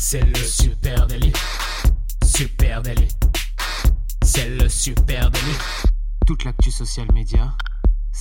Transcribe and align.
C'est 0.00 0.20
le 0.20 0.36
super 0.36 1.08
délit. 1.08 1.32
Super 2.24 2.82
délit. 2.82 3.08
C'est 4.22 4.48
le 4.48 4.68
super 4.68 5.28
délit. 5.28 5.58
Toute 6.24 6.44
l'actu 6.44 6.70
social 6.70 7.08
média 7.12 7.52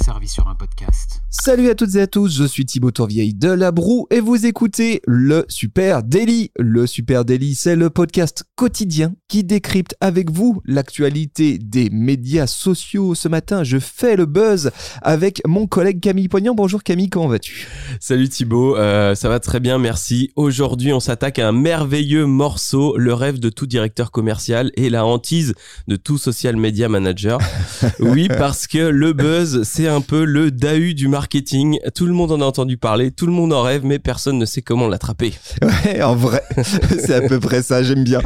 servie 0.03 0.27
sur 0.27 0.47
un 0.47 0.55
podcast. 0.55 1.21
Salut 1.29 1.69
à 1.69 1.75
toutes 1.75 1.95
et 1.95 2.01
à 2.01 2.07
tous, 2.07 2.37
je 2.37 2.43
suis 2.43 2.65
Thibaut 2.65 2.91
Tourvieille 2.91 3.33
de 3.33 3.49
La 3.49 3.71
Broue 3.71 4.07
et 4.11 4.19
vous 4.19 4.45
écoutez 4.45 5.01
le 5.05 5.45
Super 5.49 6.03
Daily. 6.03 6.51
Le 6.57 6.85
Super 6.87 7.25
Daily, 7.25 7.55
c'est 7.55 7.75
le 7.75 7.89
podcast 7.89 8.43
quotidien 8.55 9.13
qui 9.27 9.43
décrypte 9.43 9.95
avec 9.99 10.31
vous 10.31 10.61
l'actualité 10.65 11.57
des 11.57 11.89
médias 11.89 12.47
sociaux. 12.47 13.15
Ce 13.15 13.27
matin, 13.27 13.63
je 13.63 13.79
fais 13.79 14.15
le 14.15 14.25
buzz 14.25 14.71
avec 15.01 15.41
mon 15.47 15.67
collègue 15.67 15.99
Camille 15.99 16.27
Poignant. 16.27 16.53
Bonjour 16.53 16.83
Camille, 16.83 17.09
comment 17.09 17.27
vas-tu? 17.27 17.67
Salut 17.99 18.29
Thibaut, 18.29 18.77
euh, 18.77 19.15
ça 19.15 19.29
va 19.29 19.39
très 19.39 19.59
bien, 19.59 19.77
merci. 19.77 20.31
Aujourd'hui, 20.35 20.93
on 20.93 20.99
s'attaque 20.99 21.39
à 21.39 21.47
un 21.47 21.51
merveilleux 21.51 22.25
morceau, 22.25 22.97
le 22.97 23.13
rêve 23.13 23.39
de 23.39 23.49
tout 23.49 23.65
directeur 23.65 24.11
commercial 24.11 24.71
et 24.75 24.89
la 24.89 25.05
hantise 25.05 25.53
de 25.87 25.95
tout 25.95 26.17
social 26.17 26.55
media 26.55 26.87
manager. 26.87 27.39
oui, 27.99 28.27
parce 28.27 28.67
que 28.67 28.77
le 28.77 29.13
buzz, 29.13 29.63
c'est 29.63 29.86
un 29.87 30.01
peu 30.01 30.23
le 30.23 30.51
DAU 30.51 30.93
du 30.93 31.07
marketing. 31.07 31.79
Tout 31.95 32.05
le 32.05 32.13
monde 32.13 32.31
en 32.31 32.41
a 32.41 32.45
entendu 32.45 32.77
parler, 32.77 33.11
tout 33.11 33.25
le 33.25 33.31
monde 33.31 33.53
en 33.53 33.61
rêve, 33.61 33.85
mais 33.85 33.99
personne 33.99 34.37
ne 34.37 34.45
sait 34.45 34.61
comment 34.61 34.87
l'attraper. 34.87 35.33
Ouais, 35.85 36.01
en 36.01 36.15
vrai, 36.15 36.41
c'est 36.99 37.13
à 37.13 37.21
peu 37.21 37.39
près 37.39 37.61
ça, 37.61 37.83
j'aime 37.83 38.03
bien. 38.03 38.19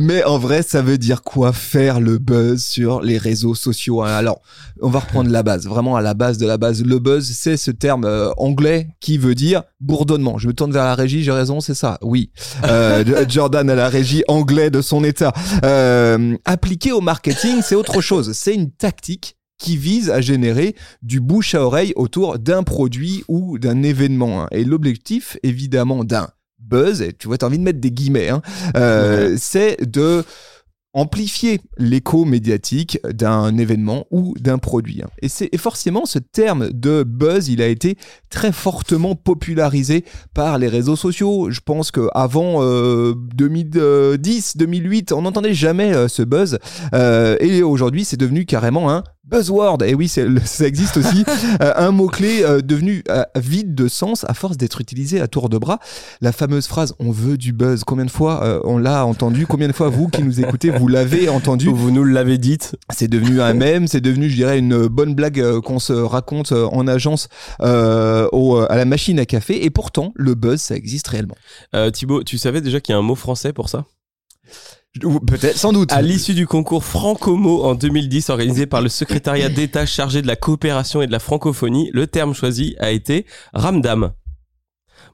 Mais 0.00 0.24
en 0.24 0.38
vrai, 0.38 0.62
ça 0.62 0.82
veut 0.82 0.98
dire 0.98 1.22
quoi 1.22 1.52
faire 1.52 2.00
le 2.00 2.18
buzz 2.18 2.62
sur 2.62 3.00
les 3.00 3.18
réseaux 3.18 3.54
sociaux? 3.54 4.02
Alors, 4.02 4.40
on 4.80 4.88
va 4.88 5.00
reprendre 5.00 5.30
la 5.30 5.42
base, 5.42 5.66
vraiment 5.66 5.96
à 5.96 6.00
la 6.00 6.14
base 6.14 6.38
de 6.38 6.46
la 6.46 6.58
base. 6.58 6.82
Le 6.82 6.98
buzz, 6.98 7.30
c'est 7.30 7.56
ce 7.56 7.70
terme 7.70 8.04
euh, 8.04 8.30
anglais 8.36 8.88
qui 9.00 9.18
veut 9.18 9.34
dire 9.34 9.62
bourdonnement. 9.80 10.38
Je 10.38 10.48
me 10.48 10.52
tourne 10.52 10.72
vers 10.72 10.84
la 10.84 10.94
régie, 10.94 11.22
j'ai 11.22 11.32
raison, 11.32 11.60
c'est 11.60 11.74
ça? 11.74 11.98
Oui. 12.02 12.30
Euh, 12.64 13.04
Jordan 13.28 13.68
à 13.70 13.74
la 13.74 13.88
régie 13.88 14.22
anglais 14.28 14.70
de 14.70 14.80
son 14.80 15.04
état. 15.04 15.32
Euh, 15.64 16.36
appliqué 16.44 16.92
au 16.92 17.00
marketing, 17.00 17.60
c'est 17.62 17.74
autre 17.74 18.00
chose. 18.00 18.32
C'est 18.32 18.54
une 18.54 18.70
tactique 18.70 19.37
qui 19.58 19.76
vise 19.76 20.10
à 20.10 20.20
générer 20.20 20.74
du 21.02 21.20
bouche 21.20 21.54
à 21.54 21.62
oreille 21.64 21.92
autour 21.96 22.38
d'un 22.38 22.62
produit 22.62 23.24
ou 23.28 23.58
d'un 23.58 23.82
événement. 23.82 24.42
hein. 24.42 24.48
Et 24.52 24.64
l'objectif, 24.64 25.36
évidemment, 25.42 26.04
d'un 26.04 26.28
buzz, 26.58 27.02
et 27.02 27.12
tu 27.12 27.28
vois, 27.28 27.38
t'as 27.38 27.46
envie 27.46 27.58
de 27.58 27.64
mettre 27.64 27.80
des 27.80 27.90
guillemets, 27.90 28.28
hein, 28.28 28.42
euh, 28.76 29.36
c'est 29.38 29.76
de 29.84 30.24
amplifier 30.94 31.60
l'écho 31.76 32.24
médiatique 32.24 32.98
d'un 33.04 33.56
événement 33.58 34.06
ou 34.10 34.34
d'un 34.40 34.58
produit. 34.58 35.02
hein. 35.02 35.08
Et, 35.20 35.28
c'est, 35.28 35.54
forcément, 35.56 36.06
ce 36.06 36.18
terme 36.18 36.70
de 36.72 37.02
buzz, 37.02 37.48
il 37.48 37.60
a 37.62 37.66
été 37.68 37.96
très 38.30 38.52
fortement 38.52 39.14
popularisé 39.14 40.04
par 40.34 40.58
les 40.58 40.66
réseaux 40.66 40.96
sociaux. 40.96 41.50
Je 41.50 41.60
pense 41.60 41.90
qu'avant 41.90 42.62
euh, 42.62 43.14
2010, 43.34 44.56
2008, 44.56 45.12
on 45.12 45.22
n'entendait 45.22 45.54
jamais 45.54 45.94
euh, 45.94 46.08
ce 46.08 46.22
buzz. 46.22 46.58
Euh, 46.94 47.36
et 47.40 47.62
aujourd'hui, 47.62 48.04
c'est 48.04 48.16
devenu 48.16 48.46
carrément 48.46 48.90
un 48.90 49.04
buzzword. 49.28 49.82
Et 49.84 49.94
oui, 49.94 50.08
ça 50.08 50.66
existe 50.66 50.96
aussi. 50.96 51.24
Euh, 51.62 51.72
un 51.76 51.92
mot-clé 51.92 52.42
euh, 52.42 52.60
devenu 52.60 53.02
euh, 53.08 53.24
vide 53.36 53.74
de 53.74 53.88
sens 53.88 54.24
à 54.28 54.34
force 54.34 54.56
d'être 54.56 54.80
utilisé 54.80 55.20
à 55.20 55.28
tour 55.28 55.48
de 55.48 55.56
bras. 55.58 55.78
La 56.20 56.30
fameuse 56.30 56.66
phrase 56.66 56.94
«on 56.98 57.10
veut 57.10 57.36
du 57.36 57.52
buzz». 57.52 57.84
Combien 57.86 58.04
de 58.04 58.10
fois 58.10 58.60
on 58.64 58.78
l'a 58.78 59.04
entendu? 59.06 59.46
Combien 59.46 59.66
de 59.66 59.72
fois 59.72 59.88
vous 59.88 60.08
qui 60.08 60.22
nous 60.22 60.40
écoutez, 60.40 60.70
vous 60.70 60.88
l'avez 60.88 61.28
entendu? 61.28 61.68
Vous 61.68 61.90
nous 61.90 62.04
l'avez 62.04 62.38
dite? 62.38 62.76
c'est 62.90 63.08
devenu 63.08 63.40
un 63.40 63.54
mème, 63.54 63.88
c'est 63.88 64.00
devenu, 64.00 64.28
je 64.28 64.36
dirais, 64.36 64.58
une 64.58 64.86
bonne 64.86 65.14
blague 65.14 65.60
qu'on 65.60 65.78
se 65.78 65.92
raconte 65.92 66.52
en 66.52 66.86
agence 66.86 67.28
au, 67.60 68.56
à 68.68 68.76
la 68.76 68.84
machine 68.84 69.18
à 69.18 69.26
café. 69.26 69.64
Et 69.64 69.70
pourtant, 69.70 70.12
le 70.14 70.34
buzz, 70.34 70.60
ça 70.60 70.76
existe 70.76 71.08
réellement. 71.08 71.36
Thibaut, 71.92 72.22
tu 72.22 72.38
savais 72.38 72.60
déjà 72.60 72.80
qu'il 72.80 72.92
y 72.92 72.96
a 72.96 72.98
un 72.98 73.02
mot 73.02 73.16
français 73.16 73.52
pour 73.52 73.68
ça? 73.68 73.84
Peut-être, 75.26 75.56
sans 75.56 75.72
doute. 75.72 75.92
À 75.92 76.02
l'issue 76.02 76.34
du 76.34 76.46
concours 76.46 76.82
Francomo 76.84 77.62
en 77.64 77.74
2010 77.74 78.30
organisé 78.30 78.66
par 78.66 78.80
le 78.80 78.88
secrétariat 78.88 79.48
d'État 79.48 79.86
chargé 79.86 80.22
de 80.22 80.26
la 80.26 80.34
coopération 80.36 81.02
et 81.02 81.06
de 81.06 81.12
la 81.12 81.20
francophonie, 81.20 81.90
le 81.92 82.06
terme 82.06 82.34
choisi 82.34 82.74
a 82.80 82.90
été 82.90 83.26
ramdam. 83.52 84.12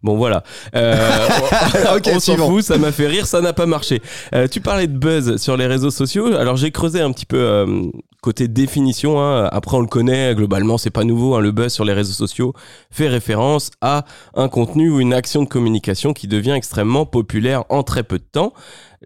Bon 0.03 0.17
voilà, 0.17 0.43
euh, 0.75 1.29
on 2.15 2.21
s'en 2.21 2.37
fout, 2.37 2.62
ça 2.62 2.77
m'a 2.77 2.93
fait 2.93 3.07
rire, 3.07 3.27
ça 3.27 3.41
n'a 3.41 3.55
pas 3.55 3.65
marché. 3.65 4.03
Euh, 4.35 4.47
tu 4.47 4.61
parlais 4.61 4.87
de 4.87 4.97
buzz 4.99 5.37
sur 5.37 5.57
les 5.57 5.67
réseaux 5.67 5.91
sociaux, 5.91 6.27
alors 6.35 6.56
j'ai 6.56 6.71
creusé 6.71 7.01
un 7.01 7.11
petit 7.11 7.25
peu 7.25 7.39
euh, 7.39 7.83
côté 8.23 8.47
définition. 8.47 9.19
hein. 9.23 9.49
Après 9.51 9.79
on 9.79 9.81
le 9.81 9.87
connaît, 9.87 10.35
globalement 10.35 10.77
c'est 10.77 10.91
pas 10.91 11.05
nouveau. 11.05 11.35
hein. 11.37 11.41
Le 11.41 11.53
buzz 11.53 11.73
sur 11.73 11.87
les 11.87 11.95
réseaux 11.95 12.12
sociaux 12.12 12.53
fait 12.91 13.09
référence 13.09 13.71
à 13.81 14.05
un 14.35 14.49
contenu 14.49 14.91
ou 14.91 15.01
une 15.01 15.15
action 15.15 15.43
de 15.43 15.49
communication 15.49 16.12
qui 16.12 16.29
devient 16.29 16.53
extrêmement 16.53 17.06
populaire 17.06 17.65
en 17.71 17.83
très 17.83 18.03
peu 18.03 18.19
de 18.19 18.27
temps. 18.31 18.53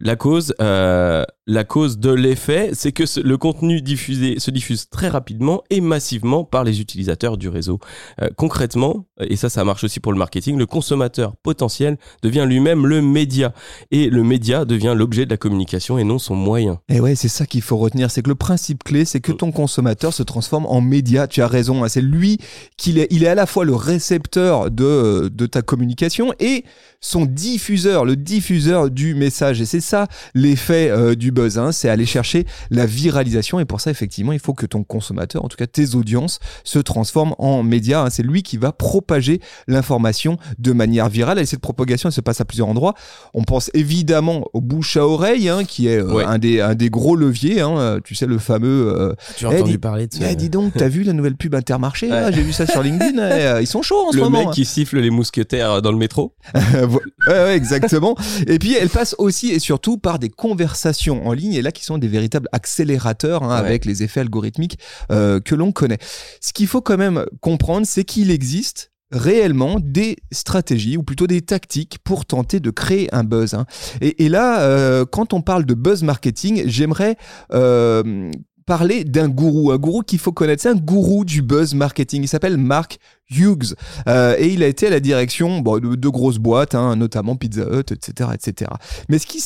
La 0.01 0.17
cause, 0.17 0.55
euh, 0.61 1.25
la 1.47 1.65
cause 1.65 1.99
de 1.99 2.11
l'effet, 2.11 2.71
c'est 2.73 2.93
que 2.93 3.05
le 3.21 3.37
contenu 3.39 3.81
diffusé 3.81 4.39
se 4.39 4.51
diffuse 4.51 4.89
très 4.91 5.09
rapidement 5.09 5.63
et 5.71 5.81
massivement 5.81 6.45
par 6.45 6.65
les 6.65 6.81
utilisateurs 6.81 7.37
du 7.37 7.49
réseau. 7.49 7.79
Euh, 8.21 8.29
concrètement, 8.37 9.07
et 9.21 9.37
ça, 9.37 9.49
ça 9.49 9.65
marche 9.65 9.85
aussi 9.85 10.01
pour 10.01 10.13
le 10.13 10.19
marketing, 10.19 10.57
le 10.57 10.67
consommateur 10.67 11.37
potentiel 11.37 11.97
devient 12.23 12.45
lui-même 12.47 12.87
le 12.87 13.03
média 13.03 13.53
et 13.91 14.11
le 14.11 14.23
média 14.23 14.65
devient 14.65 14.95
l'objet 14.97 15.25
de 15.25 15.31
la 15.31 15.37
communication 15.37 15.99
et 15.99 16.05
non 16.05 16.19
son 16.19 16.35
moyen. 16.35 16.81
Et 16.89 17.01
ouais, 17.01 17.15
c'est 17.15 17.29
ça 17.29 17.47
qu'il 17.47 17.63
faut 17.63 17.77
retenir, 17.77 18.11
c'est 18.11 18.23
que 18.23 18.29
le 18.29 18.35
principe 18.35 18.85
clé, 18.85 19.05
c'est 19.05 19.21
que 19.21 19.33
ton 19.33 19.53
consommateur 19.53 20.13
se 20.13 20.23
transforme 20.23 20.67
en 20.67 20.81
média. 20.81 21.27
Tu 21.27 21.43
as 21.43 21.49
raison, 21.49 21.83
hein, 21.83 21.89
c'est 21.89 22.03
lui 22.03 22.39
qu'il 22.77 22.99
est, 22.99 23.09
il 23.11 23.25
est 23.25 23.29
à 23.29 23.35
la 23.35 23.47
fois 23.47 23.65
le 23.65 23.75
récepteur 23.75 24.71
de, 24.71 25.31
de 25.33 25.47
ta 25.47 25.63
communication 25.63 26.33
et 26.39 26.65
son 27.01 27.25
diffuseur, 27.25 28.05
le 28.05 28.17
diffuseur 28.17 28.91
du 28.91 29.15
message. 29.15 29.61
Et 29.61 29.67
c'est 29.67 29.81
ça 29.89 30.07
l'effet 30.35 30.89
euh, 30.91 31.15
du 31.15 31.33
buzz, 31.33 31.59
hein, 31.59 31.73
c'est 31.73 31.89
aller 31.89 32.07
chercher 32.07 32.47
la 32.71 32.87
viralisation. 32.87 33.59
Et 33.61 33.65
pour 33.65 33.81
ça, 33.81 33.91
effectivement, 33.91 34.33
il 34.33 34.39
faut 34.39 34.55
que 34.55 34.67
ton 34.67 34.85
consommateur, 34.85 35.45
en 35.45 35.49
tout 35.49 35.57
cas 35.57 35.67
tes 35.67 35.95
audiences, 35.95 36.39
se 36.65 36.79
transforment 36.79 37.35
en 37.39 37.63
média. 37.63 38.03
hein. 38.03 38.11
C'est 38.11 38.23
lui 38.23 38.43
qui 38.43 38.57
va 38.57 38.73
propager 38.73 39.41
l'information 39.67 40.37
de 40.59 40.73
manière 40.73 41.09
virale. 41.09 41.39
Et 41.39 41.47
cette 41.47 41.61
propagation, 41.61 42.09
elle 42.09 42.13
se 42.15 42.21
passe 42.21 42.41
à 42.41 42.45
plusieurs 42.45 42.69
endroits. 42.69 42.95
On 43.35 43.43
pense 43.45 43.71
évidemment 43.75 44.45
au 44.53 44.61
bouche 44.61 44.97
à 44.97 45.07
oreille, 45.07 45.49
hein, 45.49 45.65
qui 45.65 45.89
est 45.89 45.99
euh, 45.99 46.13
Ouais. 46.13 46.25
un, 46.25 46.39
des, 46.39 46.61
un 46.61 46.75
des 46.75 46.91
gros 46.91 47.17
leviers. 47.17 47.63
tu 48.05 48.15
sais, 48.15 48.27
le 48.27 48.39
fameux. 48.39 48.93
euh, 48.97 49.15
Tu 49.37 49.47
as 49.47 49.51
entendu 49.51 49.79
parler 49.79 50.07
de 50.07 50.17
Eh, 50.23 50.35
dis 50.37 50.49
donc, 50.51 50.73
t'as 50.75 50.89
vu 50.89 51.03
la 51.03 51.13
nouvelle 51.13 51.37
pub 51.37 51.55
Intermarché 51.55 52.11
Ouais. 52.11 52.33
J'ai 52.33 52.43
vu 52.43 52.53
ça 52.53 52.67
sur 52.67 52.83
LinkedIn. 52.83 53.17
eh, 53.19 53.43
euh, 53.47 53.61
ils 53.61 53.67
sont 53.67 53.83
chauds 53.83 54.09
en 54.09 54.13
ce 54.13 54.17
le 54.17 54.23
moment. 54.25 54.39
mec 54.47 54.51
qui 54.51 54.65
siffle 54.65 54.99
les 55.01 55.11
mousquetaires 55.11 55.81
dans 55.83 55.93
le 55.93 55.99
métro. 55.99 56.35
Vo- 56.55 57.01
ouais, 57.27 57.33
ouais, 57.33 57.57
exactement. 57.57 58.17
Et 58.47 58.59
puis, 58.59 58.75
elle 58.75 58.89
passe 58.89 59.15
aussi 59.19 59.51
et 59.53 59.59
surtout 59.69 59.99
par 59.99 60.19
des 60.19 60.31
conversations 60.31 61.27
en 61.29 61.33
ligne, 61.35 61.53
et 61.53 61.61
là, 61.63 61.73
qui 61.73 61.85
sont 61.85 61.99
des 61.99 62.09
véritables 62.09 62.49
accélérateurs 62.53 63.43
hein, 63.43 63.61
Ouais. 63.61 63.67
avec 63.69 63.85
les 63.85 64.03
effets 64.03 64.21
algorithmiques 64.21 64.79
euh, 65.13 65.41
que 65.41 65.55
l'on 65.55 65.73
connaît. 65.73 65.99
Ce 66.41 66.55
qu'il 66.55 66.67
faut 66.67 66.81
quand 66.81 66.97
même 66.97 67.25
comprendre, 67.43 67.87
c'est 67.87 68.05
qu'il 68.05 68.31
existe 68.31 68.91
réellement 69.11 69.77
des 69.81 70.17
stratégies 70.33 70.97
ou 70.99 71.03
plutôt 71.03 71.27
des 71.27 71.41
tactiques 71.43 71.99
pour 72.05 72.25
tenter 72.25 72.61
de 72.61 72.71
créer 72.71 73.09
un 73.15 73.25
buzz. 73.25 73.53
hein. 73.55 73.65
Et, 74.01 74.25
et 74.25 74.29
là, 74.31 74.61
euh, 74.61 75.05
quand 75.05 75.33
on 75.33 75.41
parle 75.43 75.65
de 75.67 75.75
buzz 75.75 76.03
marketing, 76.03 76.63
j'aimerais 76.67 77.17
euh, 77.53 78.31
parler 78.69 79.03
d'un 79.03 79.31
gourou, 79.31 79.73
un 79.73 79.79
gourou 79.79 80.03
qu'il 80.03 80.19
faut 80.19 80.31
connaître. 80.31 80.63
C'est 80.63 80.69
un 80.69 80.75
gourou 80.75 81.25
du 81.25 81.41
buzz 81.41 81.75
marketing. 81.75 82.23
Il 82.23 82.29
s'appelle 82.29 82.59
Mark 82.59 82.99
Hughes 83.31 83.75
Euh, 84.07 84.37
et 84.39 84.49
il 84.49 84.63
a 84.63 84.67
été 84.67 84.87
à 84.87 84.91
la 84.91 85.01
direction 85.01 85.61
de, 85.61 86.09
grosses 86.09 86.39
boîtes, 86.39 86.75
hein, 86.75 86.97
notamment 86.97 87.37
Pizza 87.37 87.63
Hut, 87.63 87.93
etc., 87.93 88.31
etc. 88.35 88.71
Mais 89.09 89.19
ce 89.19 89.27
qui, 89.27 89.41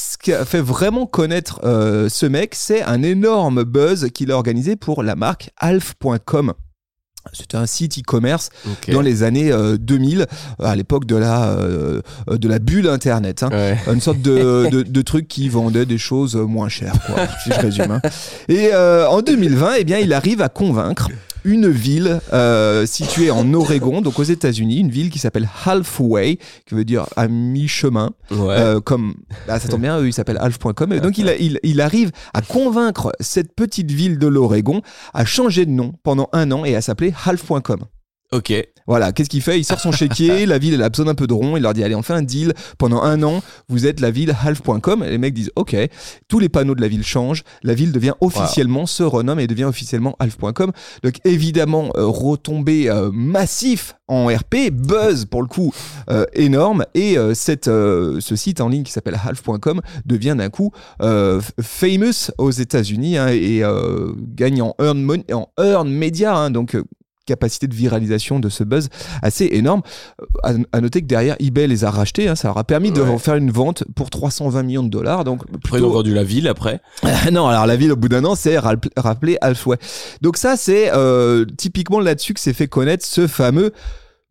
fait 0.45 0.61
vraiment 0.61 1.07
connaître 1.07 1.61
euh, 1.65 2.09
ce 2.09 2.27
mec, 2.27 2.55
c'est 2.55 2.83
un 2.83 3.03
énorme 3.03 3.63
buzz 3.63 4.09
qu'il 4.11 4.33
a 4.33 4.37
organisé 4.37 4.77
pour 4.77 5.03
la 5.03 5.15
marque 5.15 5.51
Alf.com. 5.59 6.53
C'était 7.33 7.57
un 7.57 7.67
site 7.67 7.99
e-commerce 7.99 8.51
dans 8.93 9.01
les 9.01 9.23
années 9.23 9.53
euh, 9.53 9.77
2000, 9.79 10.27
à 10.63 10.77
l'époque 10.77 11.07
de 11.07 11.17
la 11.17 11.51
euh, 11.51 12.01
euh, 12.29 12.37
de 12.37 12.49
la 12.49 12.59
bulle 12.59 12.89
internet. 12.89 13.43
hein. 13.43 13.51
Ouais. 13.53 13.79
Une 13.93 14.01
sorte 14.01 14.21
de, 14.21 14.69
de, 14.71 14.83
de 14.83 15.03
truc 15.03 15.29
qui 15.29 15.49
vendait 15.49 15.87
des 15.87 15.99
choses 15.99 16.35
moins 16.37 16.69
chères, 16.69 16.95
quoi, 17.07 17.27
si 17.43 17.51
je 17.55 17.61
résume. 17.61 17.91
hein. 17.91 18.03
Et 18.49 18.71
euh, 18.75 19.07
en 19.09 19.23
2020, 19.23 19.75
eh 19.79 19.85
bien, 19.85 19.99
il 19.99 20.13
arrive 20.13 20.43
à 20.43 20.49
convaincre 20.49 21.09
une 21.45 21.69
ville 21.69 22.21
euh, 22.33 22.87
située 22.87 23.31
en 23.31 23.53
Oregon, 23.55 24.01
donc 24.01 24.19
aux 24.19 24.23
États-Unis, 24.25 24.79
une 24.79 24.91
ville 24.91 25.11
qui 25.11 25.19
s'appelle 25.19 25.49
Halfway, 25.65 26.39
qui 26.67 26.75
veut 26.75 26.85
dire 26.85 27.07
à 27.17 27.29
mi-chemin. 27.29 28.11
Ouais. 28.31 28.39
Euh, 28.59 28.81
comme 28.81 29.15
bah, 29.47 29.59
ça 29.59 29.69
tombe 29.69 29.81
bien, 29.83 29.99
eux, 30.01 30.07
ils 30.07 30.13
s'appellent 30.13 30.39
half.com. 30.41 30.93
Et 30.93 31.01
donc 31.01 31.19
il, 31.19 31.29
a- 31.29 31.37
il, 31.37 31.59
il 31.63 31.81
arrive 31.81 32.11
à 32.35 32.43
convaincre 32.43 33.13
cette 33.21 33.55
petite 33.55 33.91
ville 33.91 34.19
de 34.19 34.27
l'Oregon 34.27 34.83
à 35.15 35.25
changer 35.25 35.67
de 35.67 35.71
nom 35.71 35.93
pendant 36.03 36.29
un 36.33 36.51
an 36.53 36.65
et 36.65 36.75
à 36.77 36.81
s'appeler 36.81 37.13
half.com. 37.27 37.81
Ok. 38.33 38.53
Voilà, 38.87 39.13
qu'est-ce 39.13 39.29
qu'il 39.29 39.43
fait? 39.43 39.59
Il 39.59 39.65
sort 39.65 39.81
son 39.81 39.93
chéquier, 39.93 40.47
la 40.47 40.59
ville 40.59 40.75
elle 40.75 40.83
a 40.83 40.89
besoin 40.89 41.07
d'un 41.07 41.15
peu 41.15 41.27
de 41.27 41.35
rond, 41.35 41.57
il 41.57 41.63
leur 41.63 41.75
dit 41.75 41.85
allez 41.85 41.95
on 41.95 42.03
fait 42.03 42.15
un 42.15 42.23
deal, 42.23 42.53
pendant 42.79 43.03
un 43.03 43.23
an 43.23 43.43
vous 43.69 43.87
êtes 43.87 44.01
la 44.01 44.11
ville 44.11 44.35
half.com, 44.45 45.05
et 45.05 45.11
les 45.11 45.19
mecs 45.19 45.35
disent 45.35 45.53
ok, 45.55 45.77
tous 46.29 46.39
les 46.39 46.49
panneaux 46.49 46.75
de 46.75 46.81
la 46.81 46.89
ville 46.89 47.05
changent, 47.05 47.45
la 47.63 47.75
ville 47.75 47.93
devient 47.93 48.15
officiellement, 48.21 48.87
se 48.87 49.03
renomme 49.03 49.39
et 49.39 49.47
devient 49.47 49.65
officiellement 49.65 50.17
half.com, 50.19 50.73
donc 51.03 51.15
évidemment 51.25 51.91
euh, 51.97 52.07
retombée 52.07 52.91
euh, 52.91 53.11
massif 53.13 53.95
en 54.09 54.27
RP, 54.27 54.71
buzz 54.73 55.27
pour 55.27 55.43
le 55.43 55.49
coup 55.49 55.73
euh, 56.11 56.25
énorme, 56.33 56.85
et 56.95 57.17
cette, 57.35 57.67
ce 57.67 58.37
site 58.37 58.61
en 58.61 58.69
ligne 58.69 58.83
qui 58.83 58.93
s'appelle 58.93 59.19
half.com 59.23 59.81
devient 60.05 60.35
d'un 60.37 60.51
coup 60.51 60.71
famous 61.61 62.31
aux 62.39 62.51
États-Unis 62.51 63.17
hein, 63.17 63.29
et 63.29 63.63
gagne 64.35 64.63
en 64.63 64.75
earn, 64.81 65.23
en 65.33 65.49
earn 65.59 65.89
media, 65.89 66.35
hein, 66.35 66.51
donc 66.51 66.77
capacité 67.33 67.67
de 67.67 67.75
viralisation 67.75 68.39
de 68.41 68.49
ce 68.49 68.65
buzz 68.65 68.89
assez 69.23 69.49
énorme. 69.53 69.83
Euh, 70.21 70.27
À, 70.45 70.53
à 70.77 70.81
noter 70.81 71.01
que 71.03 71.07
derrière, 71.07 71.37
eBay 71.41 71.67
les 71.67 71.85
a 71.85 71.91
rachetés, 71.91 72.29
hein, 72.29 72.35
ça 72.35 72.49
leur 72.49 72.59
a 72.59 72.65
permis 72.65 72.91
de 72.93 73.03
faire 73.19 73.37
une 73.37 73.51
vente 73.51 73.85
pour 73.95 74.11
320 74.11 74.63
millions 74.65 74.83
de 74.83 74.89
dollars. 74.91 75.25
Donc 75.25 75.43
Après, 75.55 75.79
ils 75.79 75.83
ont 75.83 75.87
plutôt... 75.87 75.91
vendu 75.93 76.15
la 76.15 76.25
ville 76.25 76.49
après. 76.49 76.81
non, 77.33 77.47
alors 77.49 77.67
la 77.67 77.77
ville 77.77 77.93
au 77.93 77.97
bout 77.97 78.09
d'un 78.09 78.25
an, 78.25 78.35
c'est 78.35 78.59
rap- 78.59 78.87
rappelé 78.97 79.39
Halfway. 79.41 79.79
Donc 80.21 80.37
ça, 80.37 80.57
c'est 80.57 80.91
euh, 80.95 81.45
typiquement 81.57 82.01
là-dessus 82.01 82.35
que 82.35 82.41
s'est 82.41 82.53
fait 82.53 82.69
connaître 82.69 83.05
ce 83.07 83.27
fameux 83.27 83.73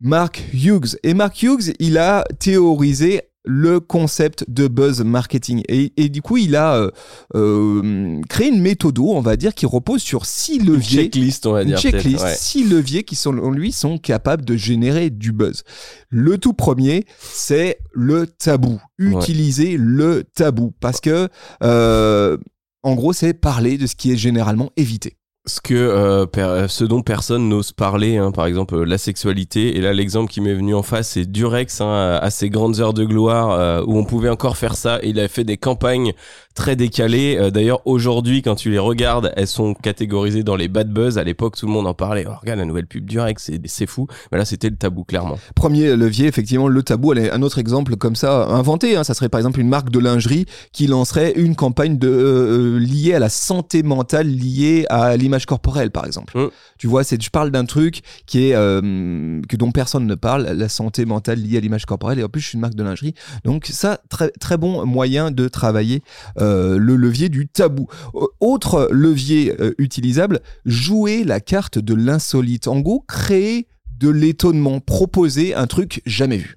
Mark 0.00 0.42
Hughes. 0.52 0.96
Et 1.02 1.14
Mark 1.14 1.42
Hughes, 1.42 1.72
il 1.78 1.96
a 1.98 2.24
théorisé 2.38 3.22
le 3.44 3.80
concept 3.80 4.44
de 4.48 4.68
buzz 4.68 5.02
marketing. 5.02 5.62
Et, 5.68 5.92
et 5.96 6.08
du 6.08 6.22
coup, 6.22 6.36
il 6.36 6.54
a 6.56 6.76
euh, 6.76 6.90
euh, 7.34 8.20
créé 8.28 8.48
une 8.48 8.60
méthode, 8.60 8.98
on 8.98 9.20
va 9.20 9.36
dire, 9.36 9.54
qui 9.54 9.66
repose 9.66 10.02
sur 10.02 10.26
six 10.26 10.56
Une 10.58 10.72
leviers 10.72 11.02
checklist, 11.04 11.46
on 11.46 11.52
va 11.52 11.62
une 11.62 11.68
dire. 11.68 11.78
checklist, 11.78 12.22
ouais. 12.24 12.34
six 12.36 12.64
leviers 12.64 13.02
qui 13.02 13.16
selon 13.16 13.50
lui 13.50 13.72
sont 13.72 13.98
capables 13.98 14.44
de 14.44 14.56
générer 14.56 15.10
du 15.10 15.32
buzz. 15.32 15.64
Le 16.08 16.38
tout 16.38 16.52
premier, 16.52 17.04
c'est 17.18 17.78
le 17.92 18.26
tabou. 18.26 18.80
Ouais. 18.98 19.12
Utiliser 19.12 19.76
le 19.76 20.24
tabou 20.34 20.72
parce 20.80 21.00
que 21.00 21.28
euh, 21.64 22.36
en 22.82 22.94
gros, 22.94 23.12
c'est 23.12 23.34
parler 23.34 23.78
de 23.78 23.86
ce 23.86 23.94
qui 23.94 24.12
est 24.12 24.16
généralement 24.16 24.70
évité. 24.76 25.16
Ce 25.44 25.60
que 25.60 25.74
euh, 25.74 26.24
per- 26.26 26.66
ce 26.68 26.84
dont 26.84 27.02
personne 27.02 27.48
n'ose 27.48 27.72
parler, 27.72 28.16
hein, 28.16 28.30
par 28.30 28.46
exemple 28.46 28.76
euh, 28.76 28.84
la 28.84 28.96
sexualité. 28.96 29.76
Et 29.76 29.80
là, 29.80 29.92
l'exemple 29.92 30.30
qui 30.30 30.40
m'est 30.40 30.54
venu 30.54 30.72
en 30.74 30.82
face, 30.84 31.10
c'est 31.10 31.26
Durex, 31.26 31.80
hein, 31.80 32.18
à 32.22 32.30
ses 32.30 32.48
grandes 32.48 32.78
heures 32.78 32.94
de 32.94 33.04
gloire, 33.04 33.50
euh, 33.50 33.82
où 33.84 33.98
on 33.98 34.04
pouvait 34.04 34.28
encore 34.28 34.56
faire 34.56 34.76
ça. 34.76 35.00
Il 35.02 35.18
a 35.18 35.26
fait 35.26 35.42
des 35.44 35.56
campagnes 35.56 36.12
très 36.54 36.76
décalées. 36.76 37.36
Euh, 37.38 37.50
D'ailleurs, 37.50 37.80
aujourd'hui, 37.86 38.42
quand 38.42 38.54
tu 38.54 38.70
les 38.70 38.78
regardes, 38.78 39.32
elles 39.36 39.46
sont 39.46 39.74
catégorisées 39.74 40.42
dans 40.42 40.56
les 40.56 40.68
bad 40.68 40.90
buzz. 40.90 41.18
À 41.18 41.24
l'époque, 41.24 41.56
tout 41.56 41.66
le 41.66 41.72
monde 41.72 41.86
en 41.86 41.94
parlait. 41.94 42.24
Oh, 42.28 42.32
regarde 42.40 42.58
la 42.58 42.64
nouvelle 42.64 42.86
pub 42.86 43.04
Durex, 43.04 43.42
c'est 43.42 43.60
c'est 43.66 43.86
fou. 43.86 44.06
Mais 44.30 44.38
là, 44.38 44.44
c'était 44.44 44.70
le 44.70 44.76
tabou, 44.76 45.04
clairement. 45.04 45.38
Premier 45.54 45.96
levier, 45.96 46.26
effectivement, 46.26 46.68
le 46.68 46.82
tabou. 46.82 47.12
Allez, 47.12 47.30
un 47.30 47.42
autre 47.42 47.58
exemple 47.58 47.96
comme 47.96 48.16
ça, 48.16 48.46
inventé, 48.46 48.96
hein, 48.96 49.04
ça 49.04 49.14
serait 49.14 49.28
par 49.28 49.38
exemple 49.38 49.60
une 49.60 49.68
marque 49.68 49.90
de 49.90 49.98
lingerie 49.98 50.46
qui 50.72 50.86
lancerait 50.86 51.32
une 51.36 51.54
campagne 51.54 51.98
de, 51.98 52.08
euh, 52.08 52.78
liée 52.78 53.14
à 53.14 53.18
la 53.18 53.28
santé 53.28 53.82
mentale, 53.82 54.28
liée 54.28 54.84
à 54.88 55.16
l'image 55.16 55.46
corporelle, 55.46 55.90
par 55.90 56.06
exemple. 56.06 56.36
Mm. 56.36 56.48
Tu 56.78 56.86
vois, 56.86 57.04
c'est, 57.04 57.22
je 57.22 57.30
parle 57.30 57.50
d'un 57.50 57.64
truc 57.64 58.02
qui 58.26 58.48
est 58.48 58.54
euh, 58.54 59.40
que 59.48 59.56
dont 59.56 59.72
personne 59.72 60.06
ne 60.06 60.14
parle, 60.14 60.44
la 60.44 60.68
santé 60.68 61.04
mentale 61.04 61.40
liée 61.40 61.58
à 61.58 61.60
l'image 61.60 61.86
corporelle. 61.86 62.18
Et 62.18 62.24
en 62.24 62.28
plus, 62.28 62.40
je 62.40 62.48
suis 62.48 62.56
une 62.56 62.62
marque 62.62 62.74
de 62.74 62.82
lingerie, 62.82 63.14
donc 63.44 63.66
ça, 63.66 64.00
très 64.08 64.30
très 64.30 64.56
bon 64.56 64.84
moyen 64.86 65.30
de 65.30 65.48
travailler 65.48 66.02
euh, 66.42 66.76
le 66.78 66.96
levier 66.96 67.28
du 67.28 67.48
tabou. 67.48 67.86
Au- 68.12 68.30
Autre 68.40 68.88
levier 68.92 69.54
euh, 69.60 69.72
utilisable, 69.78 70.40
jouer 70.66 71.24
la 71.24 71.40
carte 71.40 71.78
de 71.78 71.94
l'insolite. 71.94 72.68
En 72.68 72.80
gros, 72.80 73.00
créer 73.06 73.68
de 73.98 74.08
l'étonnement, 74.08 74.80
proposer 74.80 75.54
un 75.54 75.66
truc 75.66 76.02
jamais 76.06 76.36
vu. 76.38 76.56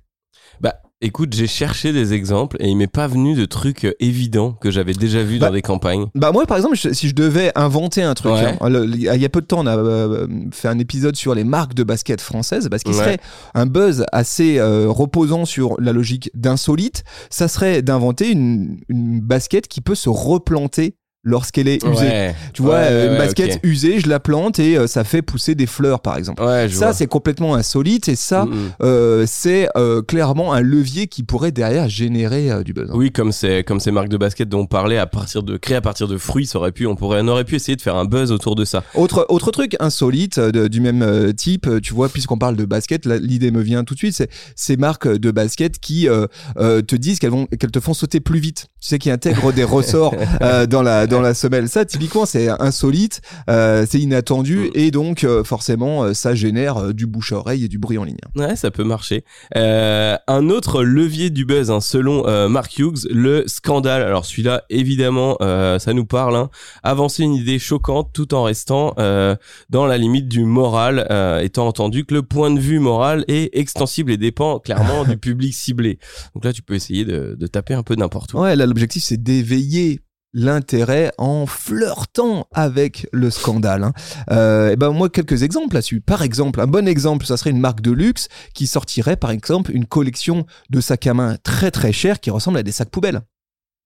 Bah, 0.62 0.76
écoute, 1.02 1.34
j'ai 1.36 1.48
cherché 1.48 1.92
des 1.94 2.14
exemples 2.14 2.58
et 2.60 2.68
il 2.70 2.76
m'est 2.78 2.88
pas 2.88 3.08
venu 3.08 3.36
de 3.36 3.46
trucs 3.46 3.86
euh, 3.86 3.94
évidents 4.00 4.54
que 4.54 4.72
j'avais 4.72 4.94
déjà 4.94 5.24
Bah, 5.24 5.48
dans 5.48 5.52
des 5.54 5.62
campagnes. 5.62 6.06
Bah 6.16 6.32
moi 6.32 6.46
par 6.46 6.58
exemple 6.58 6.76
je- 6.76 6.94
si 6.94 7.10
je 7.10 7.16
devais 7.16 7.52
inventer 7.56 8.02
un 8.02 8.14
truc, 8.14 8.32
Ouais. 8.34 8.58
hein, 8.60 8.70
le- 8.70 8.86
il 8.86 9.02
y 9.02 9.26
a 9.26 9.30
peu 9.30 9.42
de 9.42 9.46
temps 9.46 9.60
on 9.60 9.68
a 9.68 9.78
euh, 9.78 10.28
fait 10.52 10.68
un 10.68 10.80
épisode 10.80 11.16
sur 11.16 11.36
les 11.36 11.44
marques 11.44 11.74
de 11.74 11.84
basket 11.84 12.22
françaises, 12.22 12.70
parce 12.70 12.84
qu'il 12.84 12.94
Ouais. 12.94 13.00
serait 13.00 13.18
un 13.54 13.66
buzz 13.66 14.06
assez 14.12 14.58
euh, 14.58 14.88
reposant 14.90 15.46
sur 15.46 15.76
la 15.80 15.92
logique 15.94 16.32
d'insolite, 16.34 17.04
ça 17.30 17.48
serait 17.48 17.82
d'inventer 17.82 18.32
une, 18.32 18.78
une 18.90 19.20
basket 19.22 19.68
qui 19.68 19.82
peut 19.82 19.96
se 19.96 20.10
replanter 20.10 20.96
lorsqu'elle 21.25 21.68
est 21.68 21.83
usée. 21.83 22.06
Ouais. 22.07 22.36
Tu 22.54 22.62
vois, 22.62 22.75
Ouais, 22.75 22.88
euh, 22.89 23.06
une 23.07 23.12
ouais, 23.13 23.18
basket 23.18 23.60
usée, 23.63 24.00
je 24.00 24.07
la 24.07 24.19
plante 24.22 24.60
et 24.60 24.77
euh, 24.77 24.88
ça 24.88 25.04
fait 25.04 25.22
pousser 25.22 25.56
des 25.56 25.66
fleurs 25.66 26.00
par 26.00 26.16
exemple. 26.18 26.42
Ça 26.72 26.94
c'est 26.94 27.07
complètement 27.07 27.56
insolite 27.56 28.07
et 28.07 28.16
ça 28.16 28.45
Mm, 28.45 28.50
mm. 28.50 28.72
euh, 28.83 29.24
c'est 29.27 29.68
euh, 29.75 30.01
clairement 30.01 30.54
un 30.54 30.62
levier 30.62 31.07
qui 31.07 31.24
pourrait 31.24 31.51
derrière 31.51 31.89
générer 31.89 32.51
euh, 32.51 32.63
du 32.63 32.74
buzz. 32.74 32.89
hein. 32.89 32.94
Oui, 32.95 33.12
comme 33.12 33.31
c'est 33.31 33.63
comme 33.63 33.80
ces 33.80 33.92
marques 33.92 34.10
de 34.10 34.18
basket 34.18 34.48
dont 34.48 34.60
on 34.62 34.66
parlait 34.68 34.98
à 34.98 35.07
partir 35.07 35.42
de 35.44 35.57
créer 35.57 35.75
à 35.77 35.81
partir 35.81 36.07
de 36.07 36.18
fruits, 36.18 36.45
ça 36.45 36.60
aurait 36.60 36.72
pu, 36.72 36.86
on 36.86 36.95
pourrait, 36.95 37.19
on 37.24 37.27
aurait 37.27 37.44
pu 37.44 37.56
essayer 37.56 37.75
de 37.75 37.81
faire 37.81 37.95
un 37.95 38.06
buzz 38.06 38.31
autour 38.31 38.56
de 38.56 38.63
ça. 38.66 38.83
Autre, 38.94 39.25
autre 39.30 39.51
truc 39.51 39.75
insolite 39.80 40.39
de- 40.39 40.68
du 40.68 40.80
même 40.81 41.33
type, 41.33 41.68
tu 41.81 41.94
vois, 41.94 42.10
puisqu'on 42.10 42.38
parle 42.38 42.56
de 42.56 42.66
basket, 42.66 43.06
l'idée 43.06 43.51
me 43.51 43.62
vient 43.62 43.83
tout 43.83 43.94
de 43.95 44.00
suite, 44.00 44.13
c'est 44.16 44.30
ces 44.56 44.77
marques 44.77 45.07
de 45.07 45.31
basket 45.31 45.80
qui 45.80 46.07
te 46.56 46.95
disent 46.95 47.19
qu'elles 47.19 47.31
vont, 47.31 47.45
qu'elles 47.48 47.72
te 47.72 47.80
font 47.80 47.94
sauter 47.94 48.19
plus 48.19 48.39
vite. 48.39 48.68
Tu 48.81 48.89
sais, 48.89 49.00
qui 49.00 49.10
intègrent 49.10 49.51
des 49.51 49.63
ressorts 49.63 50.13
dans 50.69 50.81
la 50.83 51.07
dans 51.07 51.15
la 51.22 51.34
semelle. 51.34 51.70
Ça, 51.70 51.86
typiquement, 51.86 52.26
c'est 52.26 52.50
insolite, 52.50 53.22
euh, 53.50 53.86
c'est 53.90 54.00
inattendu 54.00 54.70
et 54.74 54.92
donc 54.92 55.24
euh, 55.24 55.44
forcément, 55.44 56.04
euh, 56.04 56.14
ça 56.14 56.36
génère 56.36 56.78
euh, 56.78 56.94
du 56.94 57.06
bouche 57.06 57.34
à 57.34 57.38
oreille 57.38 57.66
et 57.66 57.68
du 57.68 57.78
bruit 57.78 57.98
en 57.98 58.04
ligne. 58.04 58.18
Ouais, 58.36 58.56
ça 58.56 58.72
peut 58.72 58.84
marcher. 58.84 59.24
Euh, 59.56 60.16
un 60.28 60.50
autre 60.50 60.84
levier 60.84 61.30
du 61.30 61.46
buzz, 61.46 61.72
hein, 61.72 61.82
selon 61.82 62.28
euh, 62.28 62.48
Mark 62.50 62.78
Hughes, 62.78 63.08
le 63.10 63.44
scandale. 63.48 64.02
Alors 64.02 64.26
celui-là, 64.26 64.64
évidemment, 64.70 65.38
euh, 65.42 65.80
ça 65.80 65.94
nous 65.94 66.06
parle. 66.06 66.36
Hein. 66.36 66.50
Avancer 66.84 67.24
une 67.24 67.34
idée 67.34 67.60
choquante 67.60 68.12
tout 68.14 68.34
en 68.34 68.44
restant 68.44 68.94
euh, 69.00 69.36
dans 69.70 69.86
la 69.86 69.98
limite 69.98 70.28
du 70.28 70.44
moral, 70.44 71.08
euh, 71.12 71.40
étant 71.40 71.68
entendu 71.68 72.06
que 72.06 72.14
le 72.14 72.24
point 72.24 72.52
de 72.52 72.60
vue 72.60 72.80
moral 72.80 73.26
est 73.28 73.56
extensible 73.58 74.12
et 74.12 74.18
dépend 74.18 74.60
clairement 74.60 75.04
du 75.08 75.18
public 75.18 75.54
ciblé. 75.54 76.00
Donc 76.34 76.46
là, 76.46 76.54
tu 76.54 76.62
peux 76.62 76.76
essayer 76.76 77.06
de, 77.06 77.36
de 77.38 77.48
taper 77.48 77.74
un 77.74 77.84
peu 77.84 77.96
n'importe 77.96 78.34
où. 78.34 78.40
Ouais, 78.40 78.56
là, 78.56 78.66
l'objectif, 78.66 79.04
c'est 79.04 79.22
d'éveiller 79.22 80.02
l'intérêt 80.36 81.12
en 81.18 81.48
flirtant 81.48 82.48
avec 82.54 83.08
le 83.12 83.32
scandale. 83.32 83.84
Hein. 83.84 83.94
Euh, 84.30 84.72
et 84.72 84.76
ben 84.76 84.92
moi 84.92 85.10
quelques 85.10 85.42
exemples 85.42 85.74
là-dessus. 85.74 86.02
Par 86.02 86.22
exemple, 86.22 86.62
un 86.62 86.68
bon 86.68 86.88
exemple, 86.88 87.26
ça 87.26 87.38
serait 87.38 87.50
une 87.50 87.60
marque 87.60 87.82
de 87.82 87.92
luxe 87.92 88.28
qui 88.54 88.68
sortirait 88.68 89.16
par 89.16 89.32
exemple 89.32 89.72
une 89.72 89.86
collection 89.86 90.46
de 90.70 90.82
sacs 90.82 91.08
à 91.08 91.14
main 91.14 91.38
très 91.42 91.72
très 91.72 91.94
chers 91.94 92.20
qui 92.20 92.30
ressemblent 92.30 92.60
à 92.60 92.64
des 92.64 92.74
sacs 92.74 92.90
poubelles. 92.90 93.22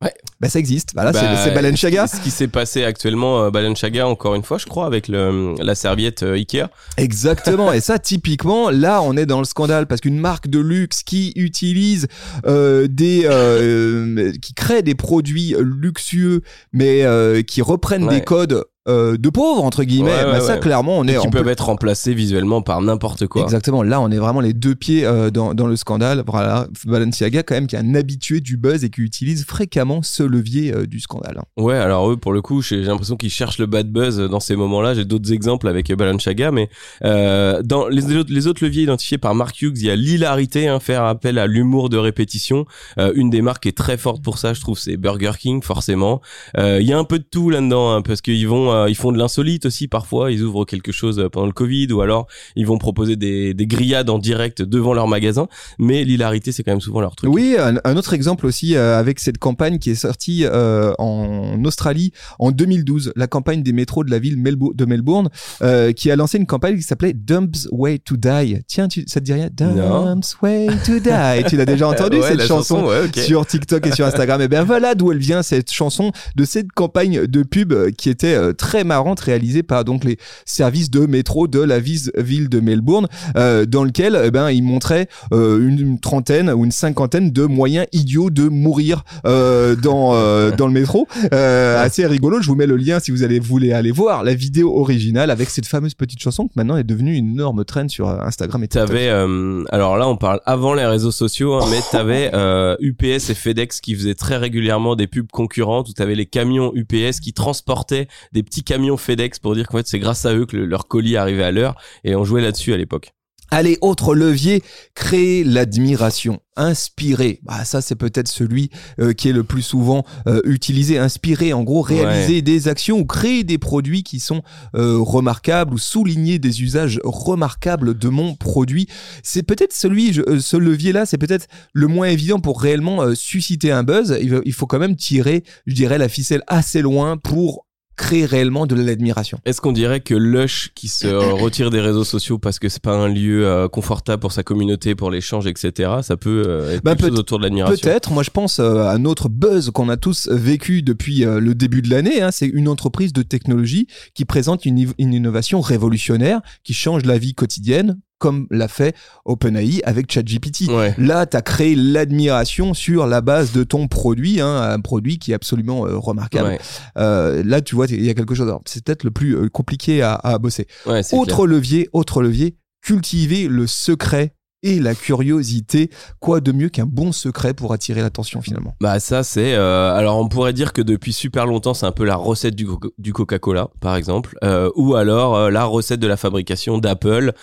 Ouais. 0.02 0.14
Ben 0.40 0.48
ça 0.50 0.60
existe. 0.60 0.92
Voilà, 0.94 1.12
Bah, 1.12 1.20
c'est 1.20 1.50
c'est 1.50 1.54
Balenciaga. 1.54 2.08
Ce 2.08 2.22
qui 2.22 2.32
s'est 2.32 2.48
passé 2.48 2.86
actuellement, 2.86 3.42
euh, 3.44 3.50
Balenciaga, 3.52 4.08
encore 4.08 4.34
une 4.36 4.44
fois, 4.44 4.58
je 4.58 4.66
crois, 4.66 4.86
avec 4.86 5.10
le, 5.10 5.56
la 5.62 5.76
serviette 5.76 6.24
euh, 6.24 6.36
Ikea. 6.36 6.68
Exactement. 6.96 7.74
Et 7.74 7.82
ça, 7.82 8.00
typiquement, 8.00 8.70
là, 8.70 9.02
on 9.02 9.18
est 9.18 9.26
dans 9.26 9.40
le 9.40 9.46
scandale 9.46 9.88
parce 9.88 10.00
qu'une 10.00 10.18
marque 10.20 10.48
de 10.48 10.60
luxe 10.60 11.04
qui 11.04 11.34
utilise 11.36 12.08
euh, 12.46 12.88
des, 12.90 13.24
euh, 13.26 14.32
qui 14.42 14.54
crée 14.54 14.84
des 14.84 14.96
produits 14.96 15.54
luxueux, 15.60 16.44
mais 16.72 17.04
euh, 17.04 17.42
qui 17.42 17.62
reprennent 17.62 18.06
Ouais. 18.08 18.20
des 18.20 18.24
codes 18.24 18.64
euh, 18.90 19.18
de 19.18 19.30
pauvres 19.30 19.64
entre 19.64 19.84
guillemets, 19.84 20.10
Ouais, 20.12 20.26
ouais, 20.26 20.32
bah, 20.32 20.42
ça, 20.42 20.56
ouais. 20.56 20.60
clairement, 20.60 20.98
on 20.98 21.08
Et 21.08 21.12
est 21.12 21.20
qui 21.20 21.28
en 21.28 21.30
peuvent 21.30 21.48
être 21.48 21.66
remplacés 21.66 22.14
visuellement 22.14 22.62
par 22.62 22.82
n'importe 22.82 23.28
quoi. 23.28 23.44
Exactement. 23.44 23.84
Là, 23.84 24.02
on 24.02 24.10
est 24.12 24.18
vraiment 24.18 24.42
les 24.42 24.54
deux 24.54 24.76
pieds 24.76 25.06
euh, 25.06 25.30
dans, 25.30 25.54
dans 25.54 25.68
le 25.68 25.76
scandale. 25.76 26.24
Voilà, 26.28 26.68
Balenciaga, 26.86 27.44
quand 27.44 27.56
même, 27.56 27.68
qui 27.68 27.76
est 27.76 27.80
un 27.80 27.96
habitué 27.96 28.40
du 28.42 28.58
buzz 28.58 28.84
et 28.84 28.90
qui 28.90 29.02
utilise 29.02 29.46
fréquemment 29.46 30.02
ce 30.02 30.24
levier 30.24 30.74
euh, 30.74 30.86
du 30.86 31.00
scandale. 31.00 31.40
Ouais, 31.58 31.76
alors 31.78 32.10
eux, 32.12 32.18
pour 32.18 32.34
le 32.34 32.42
coup, 32.42 32.62
j'ai 32.62 32.82
l'impression 32.82 33.16
qu'ils 33.16 33.30
cherchent 33.30 33.60
le 33.60 33.66
bad 33.68 33.92
buzz 33.92 34.18
dans 34.18 34.40
ces 34.40 34.56
moments-là. 34.56 34.94
J'ai 34.96 35.06
d'autres 35.06 35.32
exemples 35.32 35.68
avec 35.68 35.92
Balenciaga, 35.94 36.52
mais 36.52 36.70
euh, 37.06 37.62
dans 37.64 37.88
les, 37.88 38.16
autres- 38.16 38.32
les 38.34 38.48
autres 38.48 38.64
leviers 38.64 38.84
identifiés 38.84 39.18
par 39.18 39.36
Mark 39.36 39.62
Hughes, 39.62 39.78
il 39.78 39.86
y 39.86 39.92
a 39.92 39.96
l'hilarité, 39.96 40.68
hein, 40.68 40.80
faire 40.80 41.04
appel 41.04 41.38
à 41.38 41.48
l'humour 41.48 41.90
de 41.90 41.98
répétition. 41.98 42.66
Euh, 42.98 43.12
une 43.16 43.30
des 43.30 43.42
marques 43.42 43.64
qui 43.64 43.70
est 43.70 43.78
très 43.78 43.98
forte 43.98 44.24
pour 44.24 44.38
ça, 44.38 44.54
je 44.54 44.62
trouve, 44.62 44.78
c'est 44.80 44.98
Burger 44.98 45.32
King, 45.40 45.62
forcément. 45.62 46.22
Euh, 46.58 46.80
Il 46.82 46.88
y 46.88 46.94
a 46.94 46.98
un 46.98 47.04
peu 47.04 47.20
de 47.20 47.26
tout 47.30 47.50
là-dedans, 47.50 47.92
hein, 47.92 48.02
parce 48.02 48.22
qu'ils 48.22 48.48
vont, 48.48 48.72
euh, 48.84 48.90
ils 48.90 48.96
font 48.96 49.12
de 49.12 49.18
l'insolite 49.18 49.66
aussi 49.66 49.88
parfois. 49.88 50.32
Ils 50.32 50.44
ouvrent 50.44 50.66
quelque 50.66 50.92
chose 50.92 51.28
pendant 51.32 51.46
le 51.48 51.52
Covid, 51.54 51.92
ou 51.94 52.02
alors 52.02 52.28
ils 52.56 52.66
vont 52.66 52.78
proposer 52.78 53.16
des, 53.16 53.54
des 53.54 53.68
grillades 53.68 54.10
en 54.10 54.20
direct 54.20 54.62
devant 54.62 54.94
leur 54.94 55.08
magasin. 55.08 55.48
Mais 55.78 56.04
l'hilarité, 56.04 56.52
c'est 56.52 56.64
quand 56.64 56.72
même 56.72 56.82
souvent 56.82 57.02
leur 57.02 57.16
truc. 57.16 57.30
Oui, 57.32 57.56
un, 57.60 57.76
un 57.84 57.98
autre 57.98 58.14
exemple 58.14 58.46
aussi 58.46 58.76
euh, 58.76 58.98
avec 59.00 59.20
cette 59.20 59.38
campagne 59.38 59.80
qui 59.80 59.92
est 59.92 59.96
sortie 59.96 60.46
euh, 60.46 60.94
en 61.00 61.64
Australie 61.66 62.12
en 62.40 62.52
2012, 62.52 63.14
la 63.16 63.28
campagne 63.28 63.64
des 63.64 63.74
métros 63.74 64.04
de 64.04 64.12
la 64.12 64.20
ville 64.20 64.38
Melbo- 64.38 64.76
de 64.76 64.86
Melbourne, 64.86 65.30
euh, 65.62 65.92
qui 65.92 66.12
a 66.12 66.16
lancé 66.16 66.38
une 66.38 66.46
campagne 66.46 66.76
qui 66.78 66.84
s'appelait 66.84 67.14
Dump's 67.14 67.68
Way 67.72 68.00
to 68.00 68.16
Die. 68.18 68.58
Tiens, 68.68 68.88
tu, 68.88 69.04
ça 69.08 69.20
te 69.20 69.26
dit 69.26 69.34
rien? 69.34 69.50
Non. 69.62 70.06
Dump's 70.06 70.38
Way 70.42 70.68
to 70.86 71.00
Die. 71.00 71.44
tu 71.50 71.58
l'as 71.58 71.66
déjà 71.66 71.88
entendu 71.90 72.18
Ouais, 72.18 72.30
cette 72.30 72.44
chanson, 72.48 72.86
ouais, 72.86 73.08
sur 73.16 73.46
TikTok 73.46 73.86
et 73.88 73.92
sur 73.92 74.06
Instagram? 74.06 74.42
Et 74.42 74.48
bien 74.48 74.64
voilà 74.64 74.96
d'où 74.96 75.12
elle 75.12 75.18
vient 75.20 75.44
cette 75.44 75.72
chanson 75.72 76.12
de 76.36 76.46
cette 76.46 76.72
campagne 76.72 77.26
de 77.28 77.44
pub 77.44 77.74
euh, 77.74 77.92
qui 77.92 78.10
était 78.10 78.34
euh, 78.36 78.54
très 78.60 78.84
marrante 78.84 79.20
réalisée 79.22 79.64
par 79.64 79.86
donc 79.86 80.04
les 80.04 80.18
services 80.46 80.92
de 80.92 81.06
métro 81.08 81.48
de 81.48 81.60
la 81.60 81.80
ville 81.80 82.50
de 82.50 82.60
Melbourne, 82.60 83.08
euh, 83.38 83.66
dans 83.66 83.84
lequel 83.84 84.20
eh 84.24 84.30
ben 84.30 84.52
ils 84.52 84.62
montraient 84.62 85.08
euh, 85.34 85.68
une, 85.68 85.80
une 85.80 86.00
trentaine 86.00 86.52
ou 86.52 86.66
une 86.66 86.72
cinquantaine 86.72 87.32
de 87.32 87.46
moyens 87.46 87.88
idiots 87.94 88.30
de 88.30 88.50
mourir 88.50 89.04
euh, 89.26 89.76
dans 89.76 90.14
euh, 90.14 90.52
dans 90.58 90.68
le 90.68 90.74
métro. 90.74 91.08
Euh, 91.34 91.82
assez 91.82 92.06
rigolo. 92.06 92.42
Je 92.42 92.48
vous 92.48 92.56
mets 92.56 92.68
le 92.68 92.76
lien 92.76 93.00
si 93.00 93.12
vous 93.12 93.24
allez 93.24 93.40
voulez 93.40 93.72
aller 93.72 93.92
voir 93.92 94.24
la 94.24 94.34
vidéo 94.34 94.78
originale 94.78 95.32
avec 95.32 95.50
cette 95.50 95.66
fameuse 95.66 95.94
petite 95.94 96.20
chanson 96.20 96.48
qui 96.48 96.54
maintenant 96.56 96.78
est 96.78 96.84
devenue 96.84 97.16
une 97.16 97.32
énorme 97.32 97.64
trend 97.66 97.88
sur 97.88 98.10
euh, 98.10 98.20
Instagram 98.22 98.64
et 98.64 98.68
TikTok. 98.68 98.88
T'avais, 98.90 99.10
euh, 99.10 99.64
alors 99.70 99.98
là, 99.98 100.08
on 100.08 100.18
parle 100.18 100.42
avant 100.46 100.74
les 100.74 100.86
réseaux 100.86 101.12
sociaux, 101.12 101.56
hein, 101.56 101.66
mais 101.72 101.80
t'avais 101.92 102.32
euh, 102.34 102.76
UPS 102.80 103.30
et 103.30 103.36
FedEx 103.36 103.80
qui 103.82 103.96
faisaient 103.96 104.16
très 104.16 104.38
régulièrement 104.38 104.96
des 104.96 105.08
pubs 105.08 105.32
concurrentes 105.32 105.90
où 105.90 105.94
t'avais 105.94 106.16
les 106.16 106.26
camions 106.26 106.72
UPS 106.76 107.20
qui 107.22 107.34
transportaient 107.34 108.08
des 108.34 108.44
petits 108.50 108.64
camions 108.64 108.98
FedEx 108.98 109.40
pour 109.40 109.56
dire 109.56 109.68
qu'en 109.68 109.78
fait 109.78 109.88
c'est 109.88 110.00
grâce 110.00 110.26
à 110.26 110.34
eux 110.36 110.46
que 110.46 110.58
le- 110.58 110.66
leur 110.66 110.88
colis 110.88 111.16
arrivait 111.18 111.44
à 111.44 111.52
l'heure 111.52 111.76
et 112.04 112.16
on 112.16 112.24
jouait 112.26 112.42
là-dessus 112.42 112.74
à 112.74 112.78
l'époque. 112.78 113.12
Allez, 113.52 113.80
autre 113.82 114.14
levier, 114.14 114.62
créer 114.94 115.44
l'admiration, 115.44 116.40
inspirer. 116.56 117.40
Bah, 117.42 117.66
ça, 117.66 117.82
c'est 117.82 117.96
peut-être 117.96 118.28
celui 118.28 118.70
euh, 119.00 119.12
qui 119.14 119.28
est 119.28 119.34
le 119.34 119.44
plus 119.44 119.64
souvent 119.64 120.06
euh, 120.28 120.40
utilisé. 120.44 121.00
Inspirer, 121.00 121.52
en 121.54 121.64
gros, 121.64 121.82
réaliser 121.82 122.44
des 122.44 122.68
actions 122.68 123.00
ou 123.00 123.06
créer 123.06 123.44
des 123.44 123.58
produits 123.58 124.04
qui 124.04 124.20
sont 124.20 124.44
euh, 124.76 125.00
remarquables 125.00 125.74
ou 125.74 125.80
souligner 125.80 126.38
des 126.38 126.62
usages 126.62 127.00
remarquables 127.04 127.98
de 127.98 128.10
mon 128.10 128.36
produit. 128.36 128.88
C'est 129.24 129.42
peut-être 129.42 129.74
celui, 129.74 130.14
je- 130.14 130.40
ce 130.40 130.56
levier-là, 130.56 131.08
c'est 131.08 131.18
peut-être 131.18 131.48
le 131.74 131.88
moins 131.88 132.08
évident 132.10 132.40
pour 132.40 132.62
réellement 132.62 133.16
susciter 133.16 133.72
un 133.72 133.82
buzz. 133.82 134.16
Il 134.22 134.54
faut 134.54 134.68
quand 134.68 134.78
même 134.80 134.96
tirer, 134.96 135.44
je 135.66 135.74
dirais, 135.74 135.98
la 135.98 136.08
ficelle 136.10 136.44
assez 136.46 136.84
loin 136.84 137.18
pour 137.18 137.66
créer 138.00 138.26
réellement 138.26 138.66
de 138.66 138.76
l'admiration. 138.76 139.40
Est-ce 139.46 139.60
qu'on 139.62 139.72
dirait 139.74 140.00
que 140.00 140.16
Lush 140.16 140.72
qui 140.74 140.88
se 140.88 141.08
retire 141.44 141.70
des 141.70 141.82
réseaux 141.82 142.04
sociaux 142.04 142.40
parce 142.40 142.58
que 142.58 142.70
c'est 142.70 142.82
pas 142.82 142.96
un 142.96 143.08
lieu 143.10 143.46
euh, 143.46 143.68
confortable 143.68 144.22
pour 144.22 144.32
sa 144.32 144.42
communauté, 144.44 144.96
pour 144.96 145.12
l'échange, 145.12 145.46
etc. 145.48 145.92
Ça 146.02 146.18
peut 146.18 146.44
euh, 146.48 146.76
être 146.76 146.84
Bah, 146.84 146.92
quelque 146.96 147.02
chose 147.08 147.12
peut- 147.16 147.20
autour 147.20 147.38
de 147.40 147.44
l'admiration? 147.44 147.78
Peut-être. 147.90 148.12
Moi, 148.12 148.24
je 148.24 148.30
pense 148.30 148.60
euh, 148.60 148.84
à 148.86 148.98
notre 148.98 149.28
buzz 149.30 149.70
qu'on 149.72 149.90
a 149.90 149.98
tous 149.98 150.30
vécu 150.32 150.82
depuis 150.82 151.26
euh, 151.26 151.40
le 151.40 151.54
début 151.54 151.82
de 151.82 151.90
l'année. 151.90 152.22
hein. 152.22 152.32
C'est 152.32 152.48
une 152.48 152.68
entreprise 152.70 153.12
de 153.14 153.22
technologie 153.22 153.88
qui 154.16 154.26
présente 154.26 154.66
une 154.66 154.80
innovation 154.98 155.62
révolutionnaire 155.62 156.42
qui 156.64 156.74
change 156.74 157.04
la 157.06 157.18
vie 157.18 157.34
quotidienne, 157.34 158.00
comme 158.20 158.46
l'a 158.52 158.68
fait 158.68 158.96
OpenAI 159.26 159.82
avec 159.84 160.12
ChatGPT. 160.12 160.68
Ouais. 160.70 160.94
Là, 160.98 161.26
tu 161.26 161.36
as 161.38 161.42
créé 161.42 161.76
l'admiration 161.76 162.74
sur 162.74 163.08
la 163.08 163.22
base 163.22 163.52
de 163.54 163.64
ton 163.64 163.88
produit, 163.88 164.40
hein, 164.42 164.62
un 164.62 164.80
produit 164.80 165.18
qui 165.18 165.32
est 165.32 165.36
absolument 165.36 165.88
euh, 165.88 165.98
remarquable. 165.98 166.50
Ouais, 166.50 166.60
Euh, 166.98 167.42
là, 167.44 167.62
tu 167.62 167.76
vois, 167.76 167.88
il 167.88 168.04
y 168.06 168.10
a 168.10 168.14
quelque 168.14 168.36
chose. 168.36 168.54
C'est 168.66 168.84
peut-être 168.84 169.04
le 169.04 169.12
plus 169.12 169.36
euh, 169.36 169.50
compliqué 169.50 170.02
à, 170.02 170.14
à 170.16 170.38
bosser. 170.38 170.68
ouais, 170.86 171.02
clair. 171.04 171.20
Autre 171.20 171.48
levier, 171.48 171.90
autre 171.94 172.22
levier, 172.22 172.56
cultiver 172.82 173.48
le 173.48 173.68
secret 173.68 174.34
et 174.64 174.80
la 174.80 174.96
curiosité. 174.96 175.90
Quoi 176.20 176.42
de 176.42 176.52
mieux 176.52 176.70
qu'un 176.70 176.86
bon 176.86 177.12
secret 177.12 177.54
pour 177.54 177.74
attirer 177.74 178.02
l'attention 178.02 178.42
finalement? 178.42 178.76
Bah 178.82 179.00
ça 179.00 179.24
c'est 179.24 179.54
euh, 179.54 179.94
alors 179.94 180.18
on 180.18 180.28
pourrait 180.28 180.54
dire 180.54 180.74
que 180.74 180.82
depuis 180.82 181.14
super 181.14 181.46
longtemps 181.46 181.74
c'est 181.74 181.86
un 181.86 181.92
peu 181.92 182.04
la 182.06 182.16
recette 182.16 182.56
du, 182.56 182.66
co- 182.66 182.94
du 182.98 183.14
Coca-Cola 183.14 183.70
par 183.80 183.96
exemple 183.96 184.38
euh, 184.44 184.70
ou 184.76 184.96
alors 184.96 185.36
euh, 185.36 185.50
la 185.50 185.66
recette 185.66 186.00
de 186.00 186.08
la 186.08 186.18
fabrication 186.18 186.78
d'Apple 186.78 187.34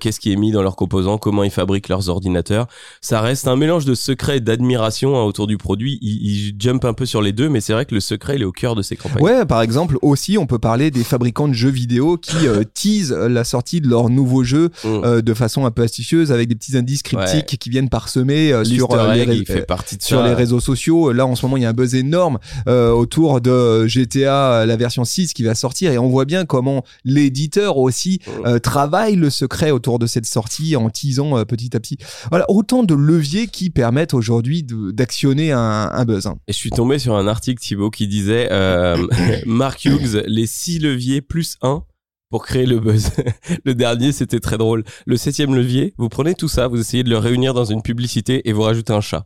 qu'est-ce 0.00 0.20
qui 0.20 0.32
est 0.32 0.36
mis 0.36 0.50
dans 0.52 0.62
leurs 0.62 0.76
composants 0.76 1.18
comment 1.18 1.42
ils 1.44 1.50
fabriquent 1.50 1.88
leurs 1.88 2.08
ordinateurs 2.08 2.66
ça 3.00 3.20
reste 3.20 3.46
un 3.48 3.56
mélange 3.56 3.84
de 3.84 3.94
secret 3.94 4.38
et 4.38 4.40
d'admiration 4.40 5.16
hein, 5.16 5.22
autour 5.22 5.46
du 5.46 5.56
produit 5.58 5.98
ils, 6.02 6.48
ils 6.50 6.54
jump 6.58 6.84
un 6.84 6.94
peu 6.94 7.06
sur 7.06 7.22
les 7.22 7.32
deux 7.32 7.48
mais 7.48 7.60
c'est 7.60 7.72
vrai 7.72 7.84
que 7.86 7.94
le 7.94 8.00
secret 8.00 8.36
il 8.36 8.42
est 8.42 8.46
au 8.46 8.52
cœur 8.52 8.74
de 8.74 8.82
ces 8.82 8.96
campagnes 8.96 9.22
Ouais, 9.22 9.46
par 9.46 9.62
exemple, 9.62 9.96
aussi, 10.02 10.36
on 10.38 10.46
peut 10.46 10.58
parler 10.58 10.90
des 10.90 11.02
fabricants 11.04 11.48
de 11.48 11.52
jeux 11.54 11.70
vidéo 11.70 12.16
qui 12.18 12.36
teasent 12.74 13.12
la 13.12 13.44
sortie 13.44 13.80
de 13.80 13.88
leur 13.88 14.08
nouveau 14.10 14.44
jeu 14.44 14.70
Mm. 14.84 15.20
de 15.22 15.34
façon 15.34 15.64
un 15.66 15.70
peu 15.70 15.82
astucieuse 15.82 16.32
avec 16.32 16.48
des 16.48 16.54
petits 16.56 16.76
indices 16.76 17.02
cryptiques 17.02 17.50
Ouais. 17.52 17.56
qui 17.58 17.70
viennent 17.70 17.88
parsemer 17.88 18.52
euh, 18.52 18.64
sur, 18.64 18.90
euh, 18.92 19.14
les, 19.14 19.20
egg, 19.22 19.28
ré- 19.28 19.36
il 19.36 19.46
fait 19.46 19.60
euh, 19.62 19.64
partie 19.64 19.96
de 19.96 20.02
sur 20.02 20.18
ça. 20.20 20.26
les 20.28 20.34
réseaux 20.34 20.60
sociaux. 20.60 21.12
Là, 21.12 21.26
en 21.26 21.34
ce 21.36 21.44
moment, 21.44 21.56
il 21.56 21.62
y 21.62 21.66
a 21.66 21.68
un 21.70 21.72
buzz 21.74 21.94
énorme 21.94 22.38
euh, 22.68 22.90
autour 22.90 23.40
de 23.40 23.86
GTA, 23.86 24.64
la 24.66 24.76
version 24.76 25.04
6 25.04 25.32
qui 25.32 25.42
va 25.44 25.54
sortir 25.54 25.92
et 25.92 25.98
on 25.98 26.08
voit 26.08 26.24
bien 26.24 26.44
comment 26.44 26.84
l'éditeur 27.04 27.76
aussi 27.78 28.20
euh, 28.44 28.58
travaille 28.58 29.16
le 29.16 29.30
secret 29.30 29.70
autour 29.70 29.98
de 29.98 30.06
cette 30.06 30.26
sortie 30.26 30.76
en 30.76 30.90
teasant 30.90 31.44
petit 31.44 31.76
à 31.76 31.80
petit. 31.80 31.98
Voilà, 32.30 32.44
autant 32.50 32.82
de 32.82 32.94
leviers 32.94 33.46
qui 33.46 33.70
permettent 33.70 34.14
aujourd'hui 34.14 34.64
d'actionner 34.66 35.52
un, 35.52 35.90
un 35.92 36.04
buzz. 36.04 36.26
hein. 36.26 36.36
Et 36.48 36.52
je 36.52 36.56
suis 36.58 36.70
tombé 36.70 36.98
sur 36.98 37.14
un 37.16 37.26
article, 37.26 37.60
Thibaut, 37.60 37.90
qui 37.90 38.06
disait 38.08 38.48
Mark 39.46 39.84
Hughes, 39.84 40.22
les 40.26 40.46
six 40.46 40.78
leviers 40.78 41.20
plus 41.20 41.56
un 41.62 41.82
pour 42.30 42.44
créer 42.44 42.66
le 42.66 42.80
buzz. 42.80 43.10
le 43.64 43.74
dernier, 43.74 44.12
c'était 44.12 44.40
très 44.40 44.58
drôle. 44.58 44.84
Le 45.06 45.16
septième 45.16 45.54
levier, 45.54 45.94
vous 45.98 46.08
prenez 46.08 46.34
tout 46.34 46.48
ça, 46.48 46.68
vous 46.68 46.80
essayez 46.80 47.04
de 47.04 47.10
le 47.10 47.18
réunir 47.18 47.54
dans 47.54 47.64
une 47.64 47.82
publicité 47.82 48.48
et 48.48 48.52
vous 48.52 48.62
rajoutez 48.62 48.92
un 48.92 49.00
chat. 49.00 49.24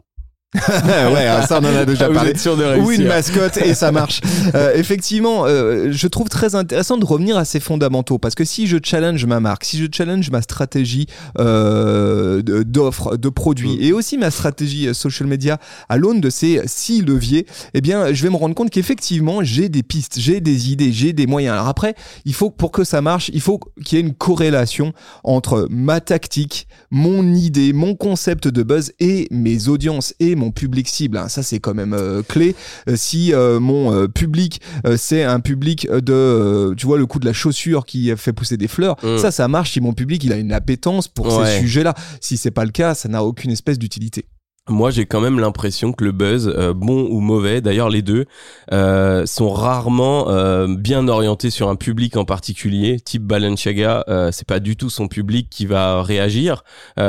ouais, 0.55 1.27
hein, 1.29 1.43
ça 1.47 1.61
on 1.63 1.65
en 1.65 1.77
a 1.77 1.85
déjà 1.85 2.07
Ah, 2.11 2.13
parlé. 2.15 2.33
de 2.33 2.81
ou 2.81 2.91
une 2.91 3.07
mascotte 3.07 3.57
et 3.59 3.75
ça 3.75 3.93
marche. 3.93 4.21
Euh, 4.55 4.73
effectivement, 4.75 5.45
euh, 5.47 5.93
je 5.93 6.09
trouve 6.09 6.29
très 6.29 6.55
intéressant 6.57 6.97
de 6.97 7.05
revenir 7.05 7.37
à 7.37 7.45
ces 7.45 7.61
fondamentaux 7.61 8.19
parce 8.19 8.35
que 8.35 8.45
si 8.45 8.67
je 8.67 8.79
challenge 8.83 9.25
ma 9.27 9.39
marque, 9.39 9.65
si 9.65 9.79
je 9.79 9.87
challenge 9.93 10.29
ma 10.31 10.43
stratégie 10.43 11.07
euh, 11.39 12.43
de- 12.43 12.63
d'offres, 12.63 13.17
de 13.17 13.29
produits 13.29 13.77
Mm. 13.77 13.83
et 13.83 13.93
aussi 13.93 14.19
ma 14.19 14.31
stratégie 14.31 14.89
euh, 14.89 14.95
social 14.95 15.29
media 15.29 15.59
à 15.89 15.97
l'aune 15.99 16.21
de 16.21 16.31
ces 16.31 16.63
six 16.67 17.03
leviers, 17.03 17.47
eh 17.75 17.81
bien, 17.81 18.13
je 18.13 18.23
vais 18.23 18.31
me 18.31 18.37
rendre 18.37 18.55
compte 18.55 18.71
qu'effectivement, 18.71 19.45
j'ai 19.45 19.69
des 19.69 19.83
pistes, 19.83 20.19
j'ai 20.19 20.41
des 20.41 20.71
idées, 20.73 20.93
j'ai 20.93 21.13
des 21.13 21.27
moyens. 21.27 21.53
Alors 21.55 21.69
après, 21.69 21.95
il 22.25 22.35
faut 22.35 22.51
pour 22.51 22.73
que 22.73 22.83
ça 22.83 23.03
marche, 23.03 23.31
il 23.35 23.41
faut 23.43 23.61
qu'il 23.85 23.99
y 23.99 24.01
ait 24.01 24.05
une 24.05 24.15
corrélation 24.15 24.93
entre 25.23 25.67
ma 25.71 26.01
tactique, 26.01 26.67
mon 26.91 27.35
idée, 27.35 27.73
mon 27.73 27.95
concept 27.95 28.49
de 28.49 28.63
buzz 28.63 28.93
et 29.01 29.29
mes 29.31 29.69
audiences 29.69 30.15
et 30.19 30.35
mon 30.41 30.51
public 30.51 30.89
cible. 30.89 31.17
hein. 31.19 31.29
Ça, 31.29 31.43
c'est 31.45 31.61
quand 31.61 31.75
même 31.75 31.93
euh, 31.93 32.23
clé. 32.23 32.57
Euh, 32.89 32.97
si 32.97 33.33
euh, 33.33 33.61
mon 33.61 34.09
public, 34.09 34.61
c'est 34.97 35.23
un 35.23 35.39
public 35.41 35.89
de, 35.91 36.75
tu 36.77 36.87
vois, 36.87 36.99
le 36.99 37.07
coup 37.07 37.19
de 37.21 37.27
la 37.27 37.33
chaussure 37.33 37.87
qui 37.87 38.13
fait 38.17 38.33
pousser 38.33 38.57
des 38.57 38.69
fleurs, 38.69 38.97
Mm. 39.03 39.19
ça, 39.19 39.31
ça 39.31 39.47
marche 39.49 39.73
si 39.73 39.81
mon 39.81 39.93
public, 39.93 40.25
il 40.25 40.33
a 40.33 40.37
une 40.37 40.53
appétence 40.53 41.07
pour 41.09 41.27
Ouais. 41.39 41.47
ces 41.47 41.61
sujets-là. 41.61 41.95
Si 42.21 42.37
c'est 42.37 42.51
pas 42.51 42.65
le 42.65 42.71
cas, 42.73 42.95
ça 42.95 43.09
n'a 43.09 43.23
aucune 43.25 43.51
espèce 43.53 43.79
d'utilité. 43.79 44.25
Moi, 44.71 44.91
j'ai 44.91 45.05
quand 45.05 45.21
même 45.21 45.39
l'impression 45.41 45.93
que 45.93 46.05
le 46.05 46.13
buzz, 46.13 46.53
euh, 46.57 46.73
bon 46.73 47.07
ou 47.11 47.21
mauvais, 47.21 47.61
d'ailleurs 47.61 47.91
les 47.91 48.03
deux, 48.03 48.25
euh, 48.73 49.27
sont 49.27 49.51
rarement 49.51 50.31
euh, 50.31 50.67
bien 50.69 51.09
orientés 51.09 51.51
sur 51.51 51.69
un 51.69 51.77
public 51.77 52.17
en 52.17 52.25
particulier. 52.25 52.99
Type 53.01 53.25
Balenciaga, 53.25 54.05
c'est 54.33 54.47
pas 54.47 54.61
du 54.61 54.77
tout 54.77 54.89
son 54.91 55.09
public 55.09 55.49
qui 55.51 55.67
va 55.67 56.03
réagir, 56.03 56.65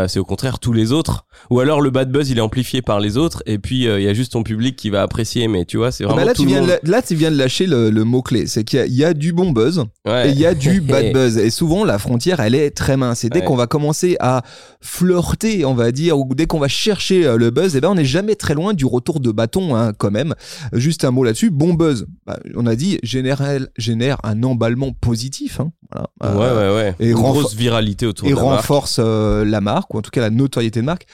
c'est 0.07 0.19
au 0.19 0.25
contraire 0.25 0.59
tous 0.59 0.73
les 0.73 0.91
autres. 0.91 1.25
Ou 1.49 1.59
alors 1.59 1.81
le 1.81 1.89
bad 1.89 2.11
buzz, 2.11 2.29
il 2.29 2.37
est 2.37 2.41
amplifié 2.41 2.81
par 2.81 2.99
les 2.99 3.17
autres, 3.17 3.41
et 3.45 3.57
puis 3.57 3.83
il 3.85 4.01
y 4.01 4.07
a 4.07 4.13
juste 4.13 4.33
ton 4.33 4.43
public 4.43 4.75
qui 4.75 4.89
va 4.89 5.01
apprécier. 5.03 5.47
Mais 5.47 5.65
tu 5.65 5.77
vois, 5.77 5.91
c'est 5.91 6.03
Ah 6.03 6.07
vraiment 6.07 6.21
bah 6.21 6.25
là, 6.25 6.33
tout 6.33 6.41
tu 6.43 6.47
viens 6.47 6.61
de 6.61 6.67
monde. 6.67 6.79
la- 6.83 6.91
là, 6.91 7.01
tu 7.01 7.15
viens 7.15 7.31
de 7.31 7.37
lâcher 7.37 7.65
le, 7.67 7.89
le 7.89 8.03
mot-clé. 8.03 8.47
C'est 8.47 8.63
qu'il 8.63 8.79
y 8.79 8.81
a- 8.81 8.85
il 8.85 8.93
y, 8.95 9.03
a 9.05 9.13
du 9.13 9.33
bon 9.33 9.51
buzz 9.51 9.83
Ouais. 10.07 10.29
et 10.29 10.31
il 10.31 10.39
y 10.39 10.45
a 10.45 10.53
du 10.53 10.81
bad 10.81 11.11
buzz. 11.13 11.37
Et 11.37 11.49
souvent, 11.49 11.85
la 11.85 11.97
frontière, 11.99 12.39
elle 12.39 12.55
est 12.55 12.71
très 12.71 12.97
mince. 12.97 13.23
Et 13.23 13.29
dès 13.29 13.39
Ouais. 13.39 13.45
qu'on 13.45 13.55
va 13.55 13.67
commencer 13.67 14.17
à 14.19 14.41
flirter, 14.81 15.65
on 15.65 15.73
va 15.73 15.91
dire, 15.91 16.17
ou 16.19 16.27
dès 16.35 16.45
qu'on 16.45 16.59
va 16.59 16.67
chercher 16.67 17.23
le 17.37 17.50
buzz, 17.51 17.75
eh 17.75 17.81
ben, 17.81 17.89
on 17.89 17.95
n'est 17.95 18.05
jamais 18.05 18.35
très 18.35 18.53
loin 18.55 18.73
du 18.73 18.85
retour 18.85 19.19
de 19.19 19.31
bâton, 19.31 19.75
hein, 19.75 19.93
quand 19.93 20.09
même. 20.11 20.33
Juste 20.73 21.05
un 21.05 21.11
mot 21.11 21.23
là-dessus. 21.23 21.51
Bon 21.51 21.73
buzz. 21.75 22.07
Bah, 22.25 22.39
on 22.55 22.65
a 22.65 22.75
dit, 22.75 22.97
génère, 23.03 23.41
génère 23.77 24.17
un 24.23 24.41
emballement 24.43 24.91
positif. 24.93 25.59
hein. 25.59 25.71
Voilà. 26.19 26.37
Ouais, 26.37 26.45
Euh, 26.45 26.75
ouais, 26.75 26.95
ouais. 26.99 27.07
et 27.09 27.11
grosse 27.11 27.53
viralité 27.53 28.05
autour 28.07 28.27
et 28.27 28.31
de 28.31 28.35
la 28.35 28.41
marque. 28.43 28.55
renforce 28.61 28.97
euh, 28.99 29.45
la 29.45 29.61
marque, 29.61 29.93
ou 29.93 29.97
en 29.97 30.01
tout 30.01 30.09
cas 30.11 30.21
la 30.21 30.29
notoriété 30.29 30.79
de 30.81 30.85
marque. 30.85 31.05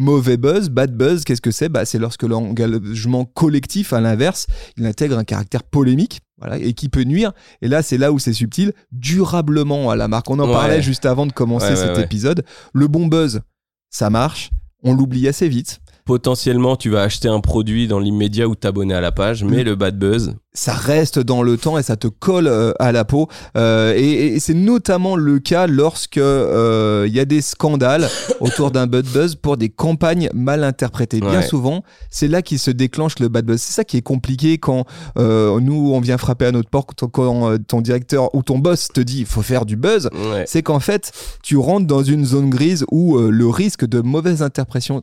Mauvais 0.00 0.36
buzz, 0.36 0.68
bad 0.68 0.96
buzz, 0.96 1.24
qu'est-ce 1.24 1.40
que 1.40 1.50
c'est? 1.50 1.68
Bah, 1.68 1.84
C'est 1.84 1.98
lorsque 1.98 2.22
l'engagement 2.22 3.24
collectif, 3.24 3.92
à 3.92 4.00
l'inverse, 4.00 4.46
il 4.76 4.86
intègre 4.86 5.18
un 5.18 5.24
caractère 5.24 5.64
polémique 5.64 6.20
voilà, 6.40 6.56
et 6.58 6.72
qui 6.72 6.88
peut 6.88 7.02
nuire. 7.02 7.32
Et 7.62 7.68
là, 7.68 7.82
c'est 7.82 7.98
là 7.98 8.12
où 8.12 8.20
c'est 8.20 8.32
subtil, 8.32 8.72
durablement 8.92 9.90
à 9.90 9.96
la 9.96 10.06
marque. 10.06 10.30
On 10.30 10.38
en 10.38 10.46
Ouais. 10.46 10.52
parlait 10.52 10.82
juste 10.82 11.04
avant 11.04 11.26
de 11.26 11.32
commencer 11.32 11.70
Ouais, 11.70 11.76
cet 11.76 11.88
ouais, 11.90 11.96
ouais. 11.96 12.04
épisode. 12.04 12.44
Le 12.72 12.86
bon 12.86 13.06
buzz, 13.08 13.40
ça 13.90 14.08
marche. 14.10 14.50
On 14.82 14.94
l'oublie 14.94 15.28
assez 15.28 15.48
vite. 15.48 15.80
Potentiellement, 16.08 16.76
tu 16.76 16.88
vas 16.88 17.02
acheter 17.02 17.28
un 17.28 17.40
produit 17.40 17.86
dans 17.86 17.98
l'immédiat 17.98 18.48
ou 18.48 18.54
t'abonner 18.54 18.94
à 18.94 19.02
la 19.02 19.12
page, 19.12 19.44
mais 19.44 19.62
Mm. 19.62 19.66
le 19.66 19.74
bad 19.74 19.98
buzz, 19.98 20.34
ça 20.54 20.72
reste 20.72 21.18
dans 21.18 21.42
le 21.42 21.58
temps 21.58 21.76
et 21.76 21.82
ça 21.82 21.96
te 21.96 22.08
colle 22.08 22.46
euh, 22.46 22.72
à 22.80 22.92
la 22.92 23.04
peau. 23.04 23.28
Euh, 23.58 23.92
et 23.94 24.28
et 24.36 24.40
c'est 24.40 24.54
notamment 24.54 25.16
le 25.16 25.38
cas 25.38 25.66
lorsque 25.66 26.16
euh, 26.16 27.04
il 27.06 27.14
y 27.14 27.20
a 27.20 27.26
des 27.26 27.42
scandales 27.42 28.08
autour 28.40 28.70
d'un 28.70 28.86
bad 28.86 29.04
buzz 29.04 29.34
pour 29.34 29.58
des 29.58 29.68
campagnes 29.68 30.30
mal 30.32 30.64
interprétées. 30.64 31.20
Bien 31.20 31.40
Ouais. 31.40 31.42
souvent, 31.46 31.84
c'est 32.10 32.26
là 32.26 32.40
qu'il 32.40 32.58
se 32.58 32.70
déclenche 32.70 33.18
le 33.18 33.28
bad 33.28 33.44
buzz. 33.44 33.60
C'est 33.60 33.74
ça 33.74 33.84
qui 33.84 33.98
est 33.98 34.02
compliqué 34.02 34.56
quand 34.56 34.86
nous 35.16 35.90
on 35.94 36.00
vient 36.00 36.16
frapper 36.16 36.46
à 36.46 36.52
notre 36.52 36.70
porte 36.70 37.04
quand, 37.12 37.58
ton 37.68 37.82
directeur 37.82 38.34
ou 38.34 38.42
ton 38.42 38.58
boss 38.58 38.88
te 38.88 39.00
dit 39.02 39.18
il 39.20 39.26
faut 39.26 39.42
faire 39.42 39.66
du 39.66 39.76
buzz. 39.76 40.08
ouais. 40.32 40.44
C'est 40.46 40.62
qu'en 40.62 40.80
fait, 40.80 41.12
tu 41.42 41.58
rentres 41.58 41.86
dans 41.86 42.02
une 42.02 42.24
zone 42.24 42.48
grise 42.48 42.86
où 42.90 43.18
le 43.18 43.46
risque 43.48 43.84
de 43.86 44.00
mauvaise 44.00 44.42
interprétation 44.42 44.96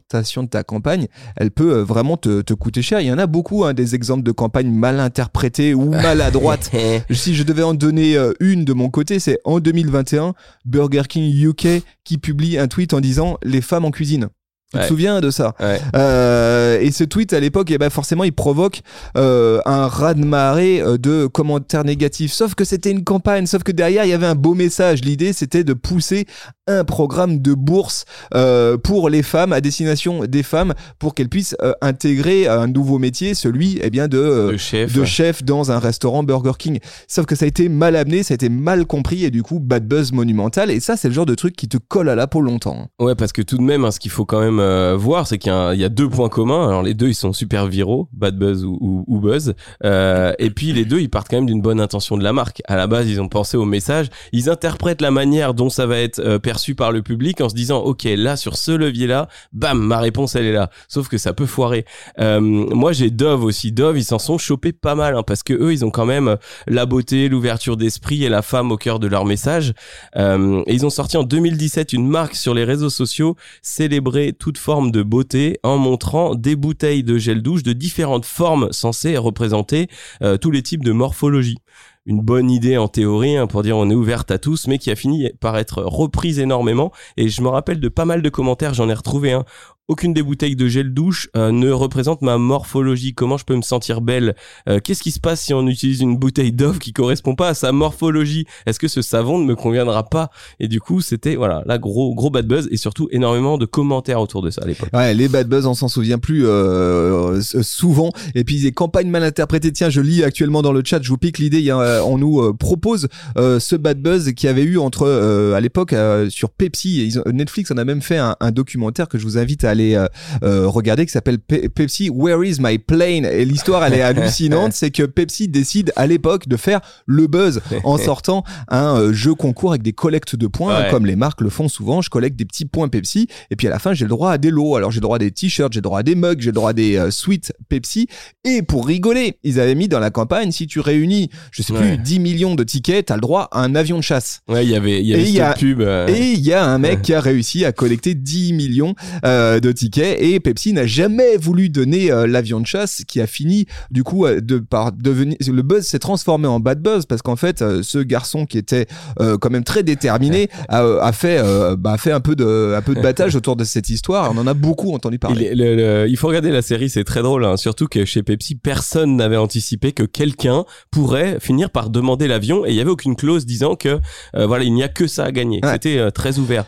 de 0.44 0.48
ta 0.50 0.64
campagne 0.64 0.95
campagne, 0.96 1.08
elle 1.36 1.52
peut 1.52 1.78
euh, 1.78 1.84
vraiment 1.84 2.18
te, 2.18 2.42
te 2.42 2.54
coûter 2.54 2.82
cher. 2.82 3.02
Il 3.02 3.08
y 3.08 3.12
en 3.12 3.18
a 3.18 3.28
beaucoup, 3.28 3.66
hein, 3.66 3.74
des 3.74 3.96
exemples 3.96 4.24
de 4.24 4.32
campagnes 4.32 4.72
mal 4.72 5.00
interprétées 5.00 5.74
ou 5.74 5.92
maladroites. 5.92 6.72
si 7.12 7.36
je 7.36 7.44
devais 7.44 7.64
en 7.64 7.74
donner 7.74 8.16
euh, 8.16 8.34
une 8.40 8.66
de 8.66 8.74
mon 8.74 8.90
côté, 8.90 9.20
c'est 9.20 9.40
en 9.44 9.60
2021, 9.60 10.34
Burger 10.66 11.04
King 11.08 11.32
UK 11.34 11.84
qui 12.04 12.18
publie 12.18 12.58
un 12.58 12.68
tweet 12.68 12.94
en 12.94 13.02
disant 13.02 13.38
les 13.44 13.62
femmes 13.62 13.86
en 13.86 13.92
cuisine. 13.92 14.30
Tu 14.72 14.78
te 14.80 14.84
Ouais. 14.84 14.88
souviens 14.88 15.22
de 15.22 15.30
ça 15.30 15.54
Ouais. 15.60 15.80
Euh, 15.96 16.80
Et 16.82 16.92
ce 16.92 17.04
tweet 17.04 17.34
à 17.34 17.40
l'époque, 17.40 17.70
eh 17.72 17.78
ben 17.78 17.90
forcément, 17.90 18.24
il 18.24 18.34
provoque 18.34 18.82
euh, 19.18 19.60
un 19.66 19.88
raz-de-marée 19.88 20.82
euh, 20.82 20.98
de 20.98 21.28
commentaires 21.28 21.84
négatifs. 21.86 22.34
Sauf 22.34 22.54
que 22.56 22.66
c'était 22.66 22.92
une 22.92 23.04
campagne, 23.04 23.46
sauf 23.46 23.64
que 23.64 23.72
derrière, 23.72 24.04
il 24.06 24.10
y 24.10 24.14
avait 24.14 24.26
un 24.26 24.36
beau 24.36 24.54
message. 24.56 25.02
L'idée, 25.02 25.34
c'était 25.34 25.64
de 25.64 25.74
pousser 25.74 26.26
un 26.68 26.84
programme 26.84 27.40
de 27.40 27.54
bourse 27.54 28.06
euh, 28.34 28.76
pour 28.78 29.10
les 29.10 29.22
femmes, 29.24 29.54
à 29.54 29.62
destination 29.62 30.26
des 30.26 30.42
femmes, 30.44 30.74
pour 31.00 31.14
qu'elles 31.14 31.30
puissent 31.30 31.56
intégrer 31.82 32.48
un 32.48 32.68
nouveau 32.68 32.98
métier, 32.98 33.36
celui 33.36 33.80
eh 33.84 33.90
bien 33.92 34.08
de 34.08 34.58
chef. 34.58 34.92
de 34.94 35.06
chef 35.06 35.44
dans 35.44 35.72
un 35.72 35.78
restaurant 35.80 36.24
Burger 36.24 36.54
King. 36.58 36.80
Sauf 37.08 37.26
que 37.28 37.36
ça 37.36 37.46
a 37.46 37.48
été 37.48 37.70
mal 37.70 37.96
amené, 37.96 38.24
ça 38.24 38.34
a 38.34 38.36
été 38.36 38.50
mal 38.50 38.86
compris 38.88 39.24
et 39.26 39.32
du 39.32 39.44
coup 39.44 39.60
bad 39.60 39.88
buzz 39.88 40.12
monumental. 40.12 40.72
Et 40.72 40.80
ça, 40.80 40.98
c'est 40.98 41.08
le 41.08 41.14
genre 41.14 41.28
de 41.28 41.36
truc 41.36 41.56
qui 41.56 41.68
te 41.70 41.78
colle 41.78 42.10
à 42.10 42.16
la 42.16 42.26
peau 42.28 42.42
longtemps. 42.42 42.88
Ouais, 43.00 43.16
parce 43.16 43.32
que 43.32 43.44
tout 43.44 43.58
de 43.58 43.64
même, 43.64 43.86
hein, 43.86 43.92
ce 43.92 44.00
qu'il 44.00 44.12
faut 44.12 44.26
quand 44.26 44.40
même 44.42 44.55
euh, 44.60 44.96
voir, 44.98 45.28
c'est 45.28 45.38
qu'il 45.38 45.52
y, 45.52 45.84
a 45.84 45.90
deux 45.90 46.10
points 46.10 46.30
communs. 46.30 46.68
Alors 46.68 46.84
les 46.84 46.94
deux, 46.94 47.08
ils 47.08 47.16
sont 47.16 47.34
super 47.34 47.68
viraux, 47.68 48.10
bad 48.14 48.38
buzz 48.38 48.64
ou, 48.66 49.20
buzz. 49.22 49.54
Euh, 49.84 50.34
et 50.40 50.50
puis 50.50 50.74
les 50.74 50.86
deux, 50.86 51.00
ils 51.00 51.10
partent 51.10 51.30
quand 51.30 51.38
même 51.38 51.46
d'une 51.46 51.62
bonne 51.62 51.80
intention 51.80 52.18
de 52.18 52.24
la 52.24 52.34
marque. 52.34 52.62
À 52.68 52.76
la 52.76 52.88
base, 52.88 53.10
ils 53.10 53.22
ont 53.22 53.28
pensé 53.28 53.58
au 53.58 53.66
message. 53.66 54.08
Ils 54.32 54.50
interprètent 54.50 55.02
la 55.02 55.12
manière 55.12 55.54
dont 55.54 55.70
ça 55.70 55.86
va 55.86 55.98
être 55.98 56.20
euh, 56.20 56.40
perçu 56.40 56.76
par 56.76 56.92
le 56.92 57.02
public 57.02 57.42
en 57.42 57.50
se 57.50 57.56
disant, 57.56 57.80
ok, 57.80 58.04
là 58.04 58.36
sur 58.36 58.58
ce 58.58 58.72
levier-là, 58.72 59.28
bam, 59.54 59.80
ma 59.80 60.00
réponse 60.00 60.36
elle 60.36 60.46
est 60.46 60.54
là. 60.54 60.70
Sauf 60.88 61.08
que 61.08 61.18
ça 61.18 61.34
peut 61.34 61.46
foirer. 61.46 61.86
Moi, 62.18 62.92
j'ai 62.94 63.10
Dove 63.10 63.44
aussi. 63.44 63.72
Dove, 63.72 63.98
ils 63.98 64.04
s'en 64.04 64.20
sont 64.20 64.38
chopés 64.38 64.74
pas 64.74 64.96
mal, 64.96 65.16
hein, 65.16 65.24
parce 65.24 65.44
que 65.44 65.54
eux, 65.54 65.74
ils 65.74 65.86
ont 65.86 65.92
quand 65.92 66.06
même 66.06 66.38
la 66.68 66.86
beauté, 66.86 67.30
l'ouverture 67.30 67.78
d'esprit 67.78 68.24
et 68.24 68.30
la 68.30 68.42
femme 68.42 68.72
au 68.72 68.78
cœur 68.78 69.00
de 69.00 69.08
leur 69.08 69.26
message. 69.26 69.74
Et 70.16 70.74
ils 70.74 70.86
ont 70.86 70.90
sorti 70.90 71.18
en 71.18 71.24
2017 71.24 71.94
une 71.94 72.08
marque 72.08 72.36
sur 72.36 72.54
les 72.54 72.64
réseaux 72.64 72.90
sociaux 72.90 73.36
célébrer 73.62 74.34
toute 74.46 74.60
forme 74.60 74.92
de 74.92 75.02
beauté 75.02 75.60
en 75.64 75.80
montrant 75.80 76.36
des 76.36 76.56
bouteilles 76.56 77.04
de 77.04 77.18
gel 77.18 77.42
douche 77.42 77.64
de 77.64 77.74
différentes 77.74 78.28
formes 78.28 78.72
censées 78.72 79.18
représenter 79.18 79.88
euh, 80.22 80.38
tous 80.38 80.52
les 80.52 80.62
types 80.62 80.84
de 80.84 80.92
morphologie. 80.92 81.58
Une 82.06 82.22
bonne 82.22 82.52
idée 82.52 82.78
en 82.78 82.88
théorie 82.88 83.38
hein, 83.38 83.48
pour 83.48 83.64
dire 83.64 83.76
on 83.76 83.90
est 83.90 83.96
ouverte 83.96 84.30
à 84.30 84.38
tous, 84.38 84.68
mais 84.68 84.78
qui 84.78 84.92
a 84.92 84.96
fini 84.96 85.32
par 85.40 85.58
être 85.58 85.82
reprise 85.82 86.38
énormément. 86.38 86.92
Et 87.18 87.28
je 87.28 87.42
me 87.42 87.48
rappelle 87.48 87.80
de 87.80 87.90
pas 87.90 88.06
mal 88.06 88.22
de 88.22 88.30
commentaires, 88.30 88.76
j'en 88.76 88.88
ai 88.88 88.94
retrouvé 88.94 89.32
un. 89.32 89.46
Aucune 89.88 90.16
des 90.16 90.24
bouteilles 90.24 90.56
de 90.56 90.68
gel 90.68 90.96
douche 90.96 91.30
euh, 91.38 91.52
ne 91.52 91.70
représente 91.70 92.24
ma 92.24 92.40
morphologie. 92.40 93.14
Comment 93.14 93.38
je 93.38 93.46
peux 93.46 93.56
me 93.56 93.62
sentir 93.62 94.02
belle 94.02 94.36
Euh, 94.68 94.80
Qu'est-ce 94.84 95.04
qui 95.04 95.12
se 95.12 95.20
passe 95.20 95.42
si 95.42 95.54
on 95.54 95.68
utilise 95.68 96.02
une 96.02 96.18
bouteille 96.18 96.52
d'oeuf 96.52 96.80
qui 96.80 96.92
correspond 96.92 97.36
pas 97.36 97.50
à 97.50 97.54
sa 97.54 97.72
morphologie? 97.72 98.48
Est-ce 98.66 98.80
que 98.80 98.88
ce 98.88 99.04
savon 99.04 99.38
ne 99.38 99.46
me 99.46 99.56
conviendra 99.56 100.10
pas? 100.10 100.32
Et 100.60 100.68
du 100.68 100.80
coup, 100.82 101.02
c'était 101.02 101.36
voilà, 101.36 101.62
là 101.68 101.78
gros 101.78 102.16
gros 102.16 102.32
bad 102.32 102.48
buzz 102.48 102.68
et 102.72 102.78
surtout 102.78 103.10
énormément 103.12 103.60
de 103.60 103.68
commentaires 103.68 104.20
autour 104.20 104.42
de 104.42 104.50
ça 104.50 104.64
à 104.64 104.66
l'époque. 104.66 104.90
Ouais, 104.92 105.14
les 105.14 105.28
bad 105.28 105.48
buzz, 105.48 105.68
on 105.68 105.76
s'en 105.76 105.88
souvient 105.88 106.18
plus 106.18 106.48
euh, 106.48 107.36
euh, 107.38 107.42
souvent. 107.62 108.10
Et 108.34 108.44
puis 108.44 108.60
des 108.62 108.72
campagnes 108.72 109.10
mal 109.12 109.24
interprétées. 109.24 109.72
Tiens, 109.72 109.92
je 109.92 110.02
lis 110.02 110.24
actuellement 110.24 110.64
dans 110.64 110.74
le 110.74 110.82
chat, 110.84 111.00
je 111.04 111.10
vous 111.10 111.18
pique 111.20 111.38
l'idée. 111.38 111.64
euh, 111.70 112.02
On 112.02 112.18
nous 112.18 112.42
euh, 112.42 112.54
propose 112.54 113.08
ce 113.38 113.76
bad 113.76 114.02
buzz 114.02 114.32
qui 114.34 114.48
avait 114.48 114.64
eu 114.64 114.80
entre 114.80 115.08
à 115.56 115.60
l'époque 115.62 115.94
sur 116.30 116.50
Pepsi. 116.50 117.02
Et 117.02 117.32
Netflix 117.32 117.70
en 117.70 117.78
a 117.78 117.86
même 117.86 118.02
fait 118.02 118.18
un, 118.18 118.36
un 118.40 118.50
documentaire 118.52 119.08
que 119.08 119.20
je 119.20 119.24
vous 119.26 119.38
invite 119.38 119.64
à 119.64 119.75
aller 119.76 119.96
euh, 119.96 120.08
euh, 120.44 120.68
regarder 120.68 121.06
qui 121.06 121.12
s'appelle 121.12 121.40
Pe- 121.40 121.68
Pepsi 121.70 122.10
Where 122.10 122.44
is 122.44 122.58
my 122.60 122.78
plane? 122.78 123.26
Et 123.26 123.46
l'histoire, 123.46 123.84
elle 123.86 123.94
est 123.94 124.02
hallucinante. 124.02 124.74
c'est 124.74 124.92
que 124.92 125.04
Pepsi 125.04 125.48
décide 125.48 125.92
à 125.96 126.08
l'époque 126.08 126.48
de 126.48 126.58
faire 126.58 126.82
le 127.06 127.28
buzz 127.28 127.62
en 127.84 127.98
sortant 128.00 128.44
un 128.70 128.98
euh, 129.00 129.14
jeu 129.14 129.34
concours 129.36 129.72
avec 129.72 129.82
des 129.84 129.94
collectes 129.94 130.36
de 130.36 130.48
points, 130.48 130.66
Ouais. 130.80 130.90
comme 130.92 131.06
les 131.06 131.16
marques 131.16 131.42
le 131.42 131.50
font 131.50 131.68
souvent. 131.68 132.02
Je 132.02 132.10
collecte 132.10 132.36
des 132.38 132.46
petits 132.46 132.66
points 132.66 132.88
Pepsi 132.88 133.28
et 133.52 133.56
puis 133.56 133.68
à 133.68 133.70
la 133.70 133.80
fin, 133.80 133.94
j'ai 133.94 134.06
le 134.06 134.10
droit 134.10 134.32
à 134.32 134.38
des 134.38 134.50
lots. 134.52 134.76
Alors 134.76 134.92
j'ai 134.92 134.98
le 134.98 135.02
droit 135.04 135.18
à 135.18 135.20
des 135.20 135.32
t-shirts, 135.32 135.74
j'ai 135.74 135.80
le 135.80 135.84
droit 135.84 136.00
à 136.00 136.04
des 136.04 136.16
mugs, 136.16 136.40
j'ai 136.40 136.48
le 136.48 136.54
droit 136.54 136.70
à 136.72 136.74
des 136.74 136.98
euh, 136.98 137.12
sweets 137.12 137.54
Pepsi. 137.70 138.08
Et 138.44 138.62
pour 138.62 138.86
rigoler, 138.88 139.38
ils 139.44 139.60
avaient 139.60 139.76
mis 139.76 139.88
dans 139.88 140.00
la 140.00 140.10
campagne, 140.10 140.52
si 140.52 140.68
tu 140.68 140.80
réunis, 140.80 141.30
je 141.52 141.62
sais 141.62 141.74
Ouais. 141.74 141.96
plus, 141.96 141.98
10 141.98 142.20
millions 142.20 142.56
de 142.56 142.64
tickets, 142.64 143.08
t'as 143.08 143.16
le 143.16 143.22
droit 143.22 143.50
à 143.52 143.62
un 143.62 143.76
avion 143.76 143.98
de 143.98 144.04
chasse. 144.04 144.40
Ouais, 144.48 144.64
il 144.66 144.72
y 144.72 144.76
avait 144.76 145.02
il 145.02 145.08
y 145.08 145.14
avait 145.14 145.24
Et 145.24 145.26
il 145.26 145.32
y 145.32 145.34
cette 145.38 145.44
a- 145.44 145.54
pub. 145.54 145.82
euh, 145.82 146.08
Et 146.08 146.32
il 146.32 146.40
y 146.40 146.54
a 146.54 146.64
un 146.66 146.78
mec 146.78 147.02
qui 147.04 147.14
a 147.14 147.20
réussi 147.20 147.66
à 147.66 147.72
collecter 147.72 148.14
10 148.16 148.54
millions 148.54 148.96
euh, 149.26 149.60
de 149.66 149.72
tickets 149.72 150.22
et 150.22 150.40
Pepsi 150.40 150.74
n'a 150.74 150.86
jamais 150.86 151.38
voulu 151.38 151.70
donner 151.70 152.12
euh, 152.12 152.28
l'avion 152.28 152.60
de 152.60 152.68
chasse 152.68 153.04
qui 153.08 153.20
a 153.22 153.28
fini 153.28 153.66
du 153.90 154.04
coup 154.04 154.26
euh, 154.26 154.40
de 154.42 154.60
par 154.60 154.92
devenir 154.92 155.38
le 155.48 155.62
buzz 155.62 155.86
s'est 155.86 156.00
transformé 156.00 156.48
en 156.48 156.60
bad 156.60 156.82
buzz 156.82 157.06
parce 157.06 157.22
qu'en 157.22 157.36
fait 157.36 157.62
euh, 157.62 157.82
ce 157.84 157.98
garçon 158.00 158.46
qui 158.46 158.58
était 158.58 158.86
euh, 159.20 159.38
quand 159.38 159.50
même 159.50 159.64
très 159.64 159.82
déterminé 159.84 160.50
a, 160.70 160.84
a 161.02 161.12
fait 161.12 161.42
bah, 161.78 161.94
a 161.94 161.98
fait 161.98 162.12
un 162.12 162.20
peu 162.20 162.36
de 162.36 162.74
un 162.78 162.82
peu 162.82 162.94
de 162.96 163.02
battage 163.02 163.36
autour 163.36 163.56
de 163.56 163.64
cette 163.64 163.90
histoire 163.90 164.32
on 164.34 164.38
en 164.38 164.48
a 164.48 164.54
beaucoup 164.54 164.94
entendu 164.94 165.18
parler 165.20 165.46
est- 165.46 165.56
le- 165.56 165.76
le- 165.76 166.08
il 166.08 166.18
faut 166.18 166.28
regarder 166.28 166.52
la 166.52 166.62
série, 166.62 166.90
c'est 166.90 167.04
très 167.04 167.22
drôle. 167.24 167.44
hein. 167.46 167.58
Surtout 167.58 167.88
que 167.88 168.06
chez 168.06 168.22
Pepsi, 168.24 168.56
personne 168.56 169.16
n'avait 169.16 169.38
anticipé 169.38 169.92
que 169.92 170.04
quelqu'un 170.04 170.66
pourrait 170.92 171.38
finir 171.40 171.70
par 171.70 171.90
demander 171.90 172.28
l'avion 172.28 172.66
et 172.66 172.70
il 172.70 172.76
y 172.76 172.82
avait 172.82 172.90
aucune 172.92 173.16
clause 173.16 173.46
disant 173.46 173.76
que 173.76 174.00
voilà, 174.34 174.64
il 174.64 174.74
n'y 174.74 174.84
a 174.84 174.88
que 174.88 175.08
ça 175.08 175.24
à 175.26 175.32
gagner. 175.32 175.60
Ouais. 175.64 175.72
C'était 175.74 176.12
très 176.12 176.38
ouvert. 176.40 176.66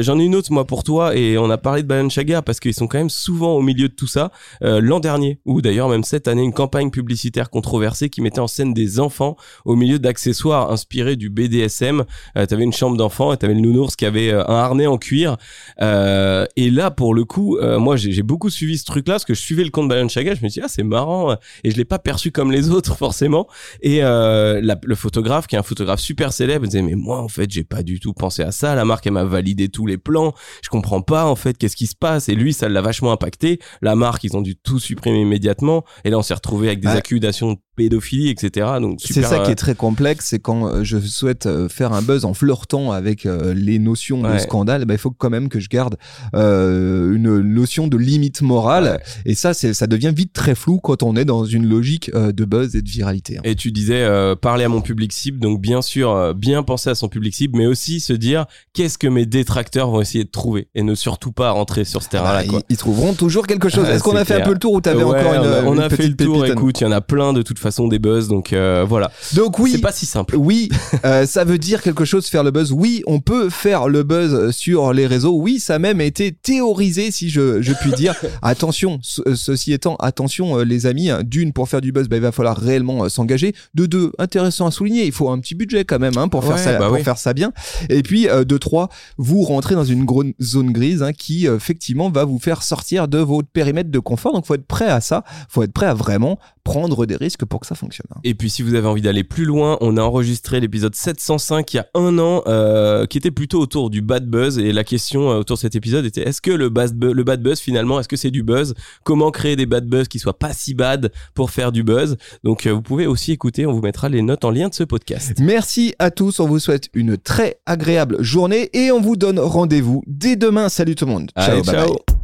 J'en 0.00 0.18
ai 0.18 0.24
une 0.24 0.34
autre 0.34 0.52
moi 0.52 0.66
pour 0.66 0.84
toi 0.84 1.16
et 1.16 1.38
on 1.38 1.50
a 1.50 1.58
parlé 1.58 1.82
de 1.82 1.88
Balenciaga 1.88 2.35
parce 2.42 2.60
qu'ils 2.60 2.74
sont 2.74 2.86
quand 2.86 2.98
même 2.98 3.10
souvent 3.10 3.54
au 3.54 3.62
milieu 3.62 3.88
de 3.88 3.94
tout 3.94 4.06
ça. 4.06 4.30
Euh, 4.62 4.80
L'an 4.80 5.00
dernier 5.00 5.40
ou 5.44 5.62
d'ailleurs 5.62 5.88
même 5.88 6.04
cette 6.04 6.28
année, 6.28 6.42
une 6.42 6.52
campagne 6.52 6.90
publicitaire 6.90 7.50
controversée 7.50 8.10
qui 8.10 8.20
mettait 8.20 8.40
en 8.40 8.46
scène 8.46 8.74
des 8.74 9.00
enfants 9.00 9.36
au 9.64 9.76
milieu 9.76 9.98
d'accessoires 9.98 10.70
inspirés 10.70 11.16
du 11.16 11.30
BDSM. 11.30 12.04
Euh, 12.36 12.46
t'avais 12.46 12.64
une 12.64 12.72
chambre 12.72 12.96
d'enfant 12.96 13.32
et 13.32 13.36
t'avais 13.36 13.54
le 13.54 13.60
nounours 13.60 13.96
qui 13.96 14.06
avait 14.06 14.30
euh, 14.30 14.46
un 14.48 14.56
harnais 14.56 14.86
en 14.86 14.98
cuir. 14.98 15.36
Euh, 15.80 16.46
et 16.56 16.70
là, 16.70 16.90
pour 16.90 17.14
le 17.14 17.24
coup, 17.24 17.58
moi, 17.78 17.96
j'ai 17.96 18.22
beaucoup 18.22 18.50
suivi 18.50 18.78
ce 18.78 18.84
truc-là 18.84 19.14
parce 19.14 19.24
que 19.24 19.34
je 19.34 19.40
suivais 19.40 19.64
le 19.64 19.70
compte 19.70 19.88
Balenciaga. 19.88 20.34
Je 20.34 20.42
me 20.44 20.48
dit, 20.48 20.60
ah, 20.62 20.68
c'est 20.68 20.82
marrant. 20.82 21.36
Et 21.64 21.70
je 21.70 21.76
l'ai 21.76 21.84
pas 21.84 21.98
perçu 21.98 22.30
comme 22.30 22.52
les 22.52 22.70
autres, 22.70 22.96
forcément. 22.98 23.46
Et 23.82 24.00
le 24.00 24.94
photographe, 24.94 25.46
qui 25.46 25.56
est 25.56 25.58
un 25.58 25.62
photographe 25.62 26.00
super 26.00 26.32
célèbre, 26.32 26.66
disait, 26.66 26.82
mais 26.82 26.94
moi, 26.94 27.20
en 27.20 27.28
fait, 27.28 27.50
j'ai 27.50 27.64
pas 27.64 27.82
du 27.82 28.00
tout 28.00 28.12
pensé 28.12 28.42
à 28.42 28.52
ça. 28.52 28.74
La 28.74 28.84
marque, 28.84 29.06
elle 29.06 29.14
m'a 29.14 29.24
validé 29.24 29.68
tous 29.68 29.86
les 29.86 29.98
plans. 29.98 30.34
Je 30.62 30.68
comprends 30.68 31.02
pas, 31.02 31.26
en 31.26 31.36
fait, 31.36 31.56
qu'est-ce 31.58 31.76
qui 31.76 31.86
se 31.86 31.96
passe. 31.96 32.25
Et 32.28 32.34
lui, 32.34 32.52
ça 32.52 32.68
l'a 32.68 32.80
vachement 32.82 33.12
impacté. 33.12 33.58
La 33.82 33.94
marque, 33.94 34.24
ils 34.24 34.36
ont 34.36 34.42
dû 34.42 34.56
tout 34.56 34.78
supprimer 34.78 35.20
immédiatement. 35.20 35.84
Et 36.04 36.10
là, 36.10 36.18
on 36.18 36.22
s'est 36.22 36.34
retrouvé 36.34 36.68
avec 36.68 36.80
des 36.80 36.88
Ouais. 36.88 36.94
accusations 36.96 37.56
pédophilie, 37.76 38.30
etc. 38.30 38.66
Donc, 38.80 38.98
c'est 39.04 39.22
ça 39.22 39.38
qui 39.40 39.48
euh, 39.50 39.52
est 39.52 39.56
très 39.56 39.74
complexe, 39.74 40.26
c'est 40.30 40.38
quand 40.38 40.66
euh, 40.66 40.82
je 40.84 40.98
souhaite 40.98 41.46
euh, 41.46 41.68
faire 41.68 41.92
un 41.92 42.02
buzz 42.02 42.24
en 42.24 42.34
flirtant 42.34 42.90
avec 42.92 43.26
euh, 43.26 43.54
les 43.54 43.78
notions 43.78 44.22
de 44.22 44.26
Ouais. 44.28 44.38
scandale, 44.38 44.84
bah, 44.86 44.94
il 44.94 44.98
faut 44.98 45.10
quand 45.10 45.30
même 45.30 45.48
que 45.48 45.60
je 45.60 45.68
garde 45.68 45.96
euh, 46.34 47.14
une 47.14 47.40
notion 47.40 47.86
de 47.86 47.96
limite 47.96 48.42
morale. 48.42 48.84
Ouais. 48.84 49.22
Et 49.26 49.34
ça, 49.34 49.54
c'est, 49.54 49.74
ça 49.74 49.86
devient 49.86 50.12
vite 50.14 50.32
très 50.32 50.54
flou 50.54 50.78
quand 50.78 51.02
on 51.02 51.16
est 51.16 51.24
dans 51.24 51.44
une 51.44 51.66
logique 51.66 52.10
euh, 52.14 52.32
de 52.32 52.44
buzz 52.44 52.74
et 52.76 52.82
de 52.82 52.88
viralité. 52.88 53.38
hein. 53.38 53.42
Et 53.44 53.54
tu 53.54 53.72
disais 53.72 54.02
euh, 54.02 54.34
parler 54.34 54.64
à 54.64 54.68
mon 54.68 54.80
public 54.80 55.12
cible, 55.12 55.38
donc 55.38 55.60
bien 55.60 55.82
sûr 55.82 56.10
euh, 56.10 56.32
bien 56.32 56.62
penser 56.62 56.90
à 56.90 56.94
son 56.94 57.08
public 57.08 57.34
cible, 57.34 57.56
mais 57.58 57.66
aussi 57.66 58.00
se 58.00 58.12
dire 58.12 58.46
qu'est-ce 58.72 58.98
que 58.98 59.06
mes 59.06 59.26
détracteurs 59.26 59.90
vont 59.90 60.00
essayer 60.00 60.24
de 60.24 60.30
trouver? 60.30 60.68
Et 60.74 60.82
ne 60.82 60.94
surtout 60.94 61.32
pas 61.32 61.50
rentrer 61.50 61.84
sur 61.84 62.02
ce 62.02 62.08
terrain-là. 62.08 62.42
Bah, 62.42 62.48
quoi. 62.48 62.60
ils, 62.68 62.74
ils 62.74 62.76
trouveront 62.78 63.14
toujours 63.14 63.46
quelque 63.46 63.68
chose. 63.68 63.84
Ah, 63.86 63.94
Est-ce 63.94 64.02
qu'on 64.02 64.12
c'est 64.12 64.18
a 64.18 64.24
fait 64.24 64.40
un 64.42 64.44
peu 64.44 64.52
le 64.52 64.58
tour 64.58 64.72
ou 64.72 64.80
t'avais 64.80 65.04
Ouais, 65.04 65.20
encore 65.20 65.34
une, 65.34 65.40
on 65.40 65.52
a, 65.52 65.62
on 65.64 65.74
une 65.74 65.80
a 65.80 65.88
fait 65.90 66.08
le 66.08 66.16
tour. 66.16 66.44
Écoute, 66.46 66.80
il 66.80 66.84
y 66.84 66.86
en 66.86 66.92
a 66.92 67.00
plein 67.00 67.32
de 67.32 67.42
toute 67.42 67.58
façon 67.58 67.65
des 67.88 67.98
buzz, 67.98 68.28
donc 68.28 68.52
euh, 68.52 68.84
voilà. 68.88 69.10
Donc 69.34 69.58
oui, 69.58 69.72
C'est 69.72 69.78
pas 69.80 69.92
si 69.92 70.06
simple. 70.06 70.36
Oui, 70.36 70.68
euh, 71.04 71.26
ça 71.26 71.44
veut 71.44 71.58
dire 71.58 71.82
quelque 71.82 72.04
chose 72.04 72.26
faire 72.26 72.44
le 72.44 72.50
buzz. 72.50 72.72
Oui, 72.72 73.02
on 73.06 73.20
peut 73.20 73.50
faire 73.50 73.88
le 73.88 74.02
buzz 74.02 74.50
sur 74.54 74.92
les 74.92 75.06
réseaux. 75.06 75.34
Oui, 75.36 75.58
ça 75.60 75.74
a 75.76 75.78
même 75.78 76.00
été 76.00 76.32
théorisé, 76.32 77.10
si 77.10 77.28
je, 77.30 77.60
je 77.62 77.72
puis 77.74 77.92
dire. 77.92 78.14
attention, 78.42 78.98
ce- 79.02 79.22
euh, 79.28 79.34
ceci 79.34 79.72
étant, 79.72 79.96
attention 79.96 80.58
euh, 80.58 80.64
les 80.64 80.86
amis, 80.86 81.10
hein, 81.10 81.22
d'une, 81.24 81.52
pour 81.52 81.68
faire 81.68 81.80
du 81.80 81.92
buzz, 81.92 82.08
bah, 82.08 82.16
il 82.16 82.22
va 82.22 82.32
falloir 82.32 82.56
réellement 82.56 83.04
euh, 83.04 83.08
s'engager. 83.08 83.54
De 83.74 83.86
deux, 83.86 84.12
intéressant 84.18 84.66
à 84.66 84.70
souligner, 84.70 85.04
il 85.06 85.12
faut 85.12 85.28
un 85.30 85.38
petit 85.38 85.54
budget 85.54 85.84
quand 85.84 85.98
même 85.98 86.16
hein, 86.16 86.28
pour, 86.28 86.42
faire 86.44 86.56
Ouais, 86.56 86.62
ça, 86.62 86.78
bah 86.78 86.86
pour 86.86 86.96
oui. 86.96 87.02
faire 87.04 87.18
ça 87.18 87.32
bien. 87.34 87.52
Et 87.90 88.02
puis, 88.02 88.28
euh, 88.28 88.44
de 88.44 88.56
trois, 88.58 88.88
vous 89.18 89.42
rentrez 89.42 89.74
dans 89.74 89.84
une 89.84 90.04
grosse 90.04 90.26
zone 90.40 90.72
grise 90.72 91.02
hein, 91.02 91.12
qui, 91.12 91.46
euh, 91.48 91.56
effectivement, 91.56 92.10
va 92.10 92.24
vous 92.24 92.38
faire 92.38 92.62
sortir 92.62 93.08
de 93.08 93.18
votre 93.18 93.48
périmètre 93.48 93.90
de 93.90 93.98
confort. 93.98 94.32
Donc, 94.32 94.46
faut 94.46 94.54
être 94.54 94.66
prêt 94.66 94.88
à 94.88 95.00
ça. 95.00 95.24
faut 95.48 95.62
être 95.62 95.72
prêt 95.72 95.86
à 95.86 95.94
vraiment 95.94 96.38
prendre 96.64 97.06
des 97.06 97.16
risques 97.16 97.44
pour 97.44 97.55
que 97.58 97.66
ça 97.66 97.74
fonctionne. 97.74 98.06
hein. 98.14 98.20
Et 98.24 98.34
puis 98.34 98.50
si 98.50 98.62
vous 98.62 98.74
avez 98.74 98.86
envie 98.86 99.02
d'aller 99.02 99.24
plus 99.24 99.44
loin, 99.44 99.78
on 99.80 99.96
a 99.96 100.02
enregistré 100.02 100.60
l'épisode 100.60 100.94
705 100.94 101.72
il 101.74 101.76
y 101.76 101.80
a 101.80 101.86
un 101.94 102.18
an, 102.18 102.42
euh, 102.46 103.06
qui 103.06 103.18
était 103.18 103.30
plutôt 103.30 103.60
autour 103.60 103.90
du 103.90 104.00
bad 104.02 104.26
buzz. 104.28 104.58
Et 104.58 104.72
la 104.72 104.84
question 104.84 105.30
euh, 105.30 105.36
autour 105.38 105.56
de 105.56 105.60
cet 105.60 105.74
épisode 105.76 106.04
était 106.04 106.22
est-ce 106.28 106.40
que 106.40 106.50
le 106.50 106.68
bad, 106.68 106.92
bu- 106.94 107.12
le 107.14 107.24
bad 107.24 107.42
buzz 107.42 107.58
finalement, 107.60 108.00
est-ce 108.00 108.08
que 108.08 108.16
c'est 108.16 108.30
du 108.30 108.42
buzz? 108.42 108.74
Comment 109.04 109.30
créer 109.30 109.56
des 109.56 109.66
bad 109.66 109.86
buzz 109.86 110.08
qui 110.08 110.18
soient 110.18 110.38
pas 110.38 110.52
si 110.52 110.74
bad 110.74 111.12
pour 111.34 111.50
faire 111.50 111.72
du 111.72 111.82
buzz? 111.82 112.16
Donc 112.44 112.66
euh, 112.66 112.72
vous 112.72 112.82
pouvez 112.82 113.06
aussi 113.06 113.32
écouter, 113.32 113.66
on 113.66 113.72
vous 113.72 113.80
mettra 113.82 114.08
les 114.08 114.22
notes 114.22 114.44
en 114.44 114.50
lien 114.50 114.68
de 114.68 114.74
ce 114.74 114.84
podcast. 114.84 115.34
Merci 115.40 115.94
à 115.98 116.10
tous, 116.10 116.40
on 116.40 116.46
vous 116.46 116.58
souhaite 116.58 116.88
une 116.94 117.16
très 117.18 117.58
agréable 117.66 118.22
journée 118.22 118.70
et 118.72 118.90
on 118.92 119.00
vous 119.00 119.16
donne 119.16 119.38
rendez-vous 119.38 120.02
dès 120.06 120.36
demain. 120.36 120.68
Salut 120.68 120.94
tout 120.94 121.06
le 121.06 121.12
monde. 121.12 121.30
Allez, 121.34 121.62
bye 121.62 121.64
ciao. 121.74 121.88
bye. 121.88 122.15